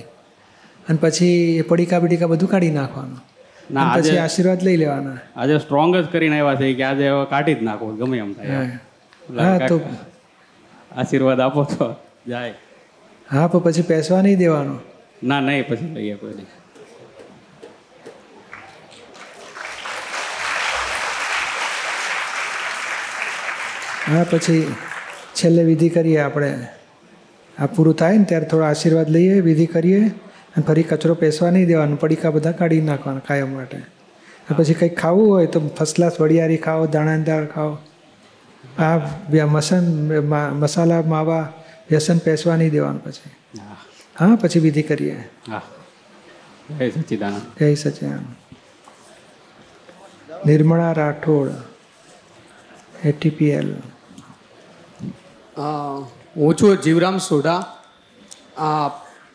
અને 0.89 0.97
પછી 1.01 1.57
એ 1.57 1.61
પડીકા 1.61 1.99
બડીકા 1.99 2.27
બધું 2.27 2.49
કાઢી 2.49 2.69
નાખવાનું. 2.69 3.23
ના, 3.71 3.93
પછી 3.95 4.09
આજે- 4.09 4.17
આશીર્વાદ 4.17 4.63
લઈ 4.63 4.77
લેવાના. 4.77 5.17
આજે 5.35 5.57
સ્ટ્રોંગ 5.57 5.95
જ 5.95 6.05
કરીને 6.11 6.39
આવ્યા 6.39 6.55
છે 6.55 6.73
કે 6.73 6.83
આજે 6.83 7.09
હવે 7.09 7.25
કાઢી 7.25 7.53
જ 7.53 7.63
નાખો 7.63 7.95
ગમે 7.95 8.17
એમ 8.17 8.33
થાય. 8.33 8.47
હા. 9.39 9.67
તો 9.67 9.79
આશીર્વાદ 10.97 11.39
આપો 11.39 11.63
તો 11.63 11.95
જાય. 12.27 12.53
હા 13.31 13.47
પણ 13.47 13.59
પછી 13.59 13.81
પેસવા 13.81 14.21
નહીં 14.21 14.37
દેવાનું. 14.37 14.79
ના 15.23 15.39
નહીં 15.39 15.67
પછી 15.67 15.93
લઈએ 15.93 16.15
કોઈ 16.15 16.33
નહીં 16.33 16.45
હા 24.17 24.25
પછી 24.31 24.75
છેલ્લે 25.35 25.63
વિધિ 25.63 25.89
કરીએ 25.89 26.17
આપણે. 26.17 26.67
આ 27.59 27.65
પૂરું 27.65 27.95
થાય 27.95 28.17
ને 28.17 28.23
ત્યારે 28.23 28.45
થોડો 28.45 28.63
આશીર્વાદ 28.63 29.09
લઈએ 29.09 29.39
વિધિ 29.39 29.65
કરીએ 29.65 30.07
અને 30.07 30.63
ફરી 30.67 30.83
કચરો 30.83 31.13
પેસવા 31.13 31.49
નહીં 31.49 31.67
દેવાનો 31.67 31.95
પડીકા 31.95 32.29
બધા 32.29 32.51
કાઢી 32.51 32.81
નાખવાના 32.81 33.19
કાયમ 33.19 33.53
માટે. 33.53 33.77
પછી 34.57 34.73
કંઈક 34.73 34.99
ખાવું 34.99 35.29
હોય 35.29 35.45
તો 35.45 35.59
ફર્સ્ટ 35.59 35.95
ક્લાસ 35.95 36.21
વડિયારી 36.21 36.57
ખાઓ 36.57 36.85
દાણાદાર 36.85 37.45
ખાઓ. 37.45 37.77
આ 38.79 38.97
મસન 39.45 40.07
મસાલા 40.53 41.01
માવા 41.01 41.53
વ્યસન 41.89 42.17
પેસવા 42.17 42.55
નહીં 42.55 42.71
દેવાનું 42.71 43.03
પછી. 43.03 43.59
હા. 44.19 44.35
પછી 44.41 44.59
વિધિ 44.59 44.81
કરીએ. 44.81 45.29
હા. 45.49 45.61
જય 46.79 46.89
સચ્ચિદાનંદ 46.89 47.75
સચિદાન 47.75 48.25
નિર્મળા 50.45 50.91
રાઠોડ 50.91 51.51
એટીપીએલ 53.03 53.75
હું 56.37 56.55
છું 56.55 56.77
જીવરામ 56.77 57.17
સોઢા. 57.17 57.63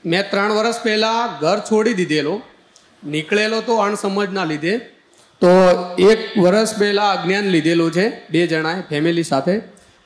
મેં 0.06 0.30
ત્રણ 0.30 0.52
વર્ષ 0.52 0.82
પહેલાં 0.82 1.40
ઘર 1.40 1.58
છોડી 1.58 1.94
દીધેલું. 1.94 2.42
નીકળેલો 3.04 3.60
તો 3.60 3.76
અણસમજના 3.76 4.44
લીધે. 4.44 4.78
તો 5.40 5.48
એક 5.98 6.38
વર્ષ 6.38 6.78
પહેલાં 6.78 7.08
અજ્ઞાન 7.14 7.44
લીધેલું 7.44 7.92
છે, 7.92 8.06
બે 8.30 8.46
જણાએ 8.46 8.82
ફેમિલી 8.88 9.22
સાથે. 9.22 9.58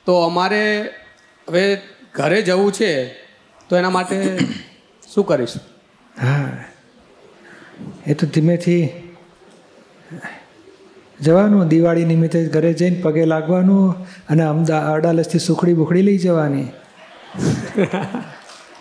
તો 0.05 0.13
અમારે 0.21 0.63
હવે 1.47 1.81
ઘરે 2.15 2.41
જવું 2.41 2.71
છે, 2.71 2.91
તો 3.69 3.77
એના 3.77 3.89
માટે 3.89 4.37
શું 5.13 5.25
કરીશું? 5.25 5.61
હા. 6.21 6.63
એ 8.07 8.13
તો 8.13 8.27
ધીમેથી 8.27 8.89
જવાનું, 11.21 11.67
દિવાળી 11.67 12.05
નિમિત્તે 12.05 12.45
ઘરે 12.45 12.73
જઈને 12.73 13.01
પગે 13.01 13.25
લાગવાનું 13.25 13.91
અને 14.29 14.43
અમદા 14.43 14.79
અડાલસથી 14.93 15.39
સુખડી 15.39 15.73
બુખડી 15.73 16.01
લઈ 16.01 16.17
જવાની. 16.17 16.65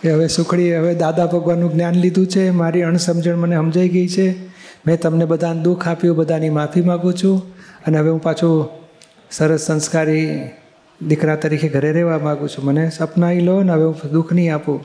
કે 0.03 0.11
હવે 0.11 0.29
સુખડી, 0.29 0.77
હવે 0.77 0.95
દાદા 0.95 1.27
ભગવાનનું 1.27 1.73
જ્ઞાન 1.73 1.95
લીધું 1.95 2.27
છે, 2.27 2.51
મારી 2.51 2.83
અણસમજણ 2.83 3.37
મને 3.37 3.57
સમજાઈ 3.57 3.89
ગઈ 3.89 4.09
છે. 4.09 4.47
મેં 4.87 5.01
તમને 5.01 5.25
બધાને 5.25 5.63
દુઃખ 5.63 5.89
આપ્યું, 5.89 6.17
બધાની 6.17 6.51
માફી 6.51 6.81
માગું 6.81 7.15
છું. 7.15 7.55
અને 7.87 7.99
હવે 7.99 8.11
હું 8.11 8.23
પાછું 8.23 8.69
સરસ 9.31 9.61
સંસ્કારી 9.61 10.51
દીકરા 11.09 11.37
તરીકે 11.37 11.69
ઘરે 11.69 11.93
રહેવા 11.93 12.19
માગું 12.19 12.49
છું. 12.49 12.65
મને 12.65 12.91
સપનાઈ 12.91 13.41
લો 13.41 13.63
ને 13.63 13.73
હવે 13.73 13.85
હું 13.85 14.11
દુઃખ 14.11 14.33
નહીં 14.33 14.55
આપું. 14.55 14.85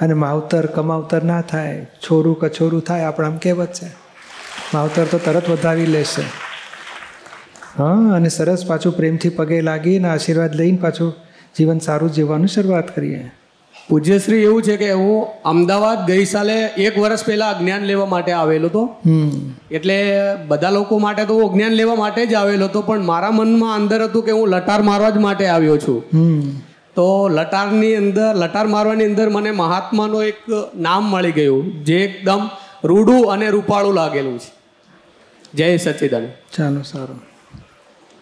અને 0.00 0.14
માવતર 0.14 0.66
કમાવતર 0.66 1.22
ના 1.22 1.40
થાય. 1.40 1.84
છોરું 1.84 2.38
કછોરું 2.38 2.82
થાય, 2.82 3.02
આપણા 3.02 3.26
આમ 3.26 3.36
કહેવત 3.36 3.72
છે. 3.72 3.86
માવતર 4.74 5.04
તો 5.04 5.18
તરત 5.18 5.50
વધાવી 5.50 5.86
લેશે. 5.86 6.22
હા, 7.78 8.14
અને 8.14 8.28
સરસ 8.28 8.66
પાછું 8.66 8.96
પ્રેમથી 8.96 9.28
પગે 9.28 9.60
લાગીને 9.60 10.08
આશીર્વાદ 10.08 10.54
લઈને 10.54 10.76
પાછું 10.76 11.14
જીવન 11.58 11.78
સારું 11.88 12.12
જીવવાનું 12.12 12.54
શરૂઆત 12.54 12.94
કરીએ. 12.94 13.20
પૂજ્યશ્રી 13.88 14.42
એવું 14.42 14.62
છે 14.62 14.76
કે 14.76 14.88
હું 14.92 15.26
અમદાવાદ 15.44 16.00
ગઈ 16.06 16.24
સાલે 16.24 16.56
એક 16.86 16.98
વર્ષ 16.98 17.22
પહેલાં 17.24 17.54
અજ્ઞાન 17.54 17.84
લેવા 17.90 18.06
માટે 18.06 18.32
આવેલો 18.32 18.68
હતો. 18.68 18.82
એટલે 19.70 19.98
બધા 20.48 20.70
લોકો 20.70 20.98
માટે 20.98 21.22
તો 21.24 21.38
હું 21.38 21.50
અજ્ઞાન 21.50 21.72
લેવા 21.72 21.94
માટે 21.94 22.20
જ 22.26 22.34
આવેલો 22.34 22.68
હતો 22.70 22.82
પણ 22.82 23.04
મારા 23.04 23.30
મનમાં 23.30 23.74
અંદર 23.74 24.00
હતું 24.04 24.26
કે 24.26 24.32
હું 24.38 24.48
લટાર 24.48 24.80
મારવા 24.82 25.10
જ 25.10 25.22
માટે 25.26 25.46
આવ્યો 25.46 25.76
છું. 25.76 26.00
તો 26.96 27.08
લટારની 27.28 27.94
અંદર 27.94 28.28
લટાર 28.34 28.66
મારવાની 28.66 29.04
અંદર 29.04 29.28
મને 29.28 29.50
મહાત્માનો 29.62 30.22
એક 30.22 30.40
નામ 30.76 31.10
મળી 31.14 31.32
ગયું 31.32 31.84
જે 31.84 31.98
એકદમ 32.04 32.42
રૂડું 32.84 33.32
અને 33.32 33.46
રૂપાળું 33.50 33.94
લાગેલું 33.94 34.38
છે. 34.38 34.50
જય 35.54 35.76
સચ્ચિદાનંદ 35.76 36.28
ચાલો 36.56 36.82
સારું. 36.82 37.20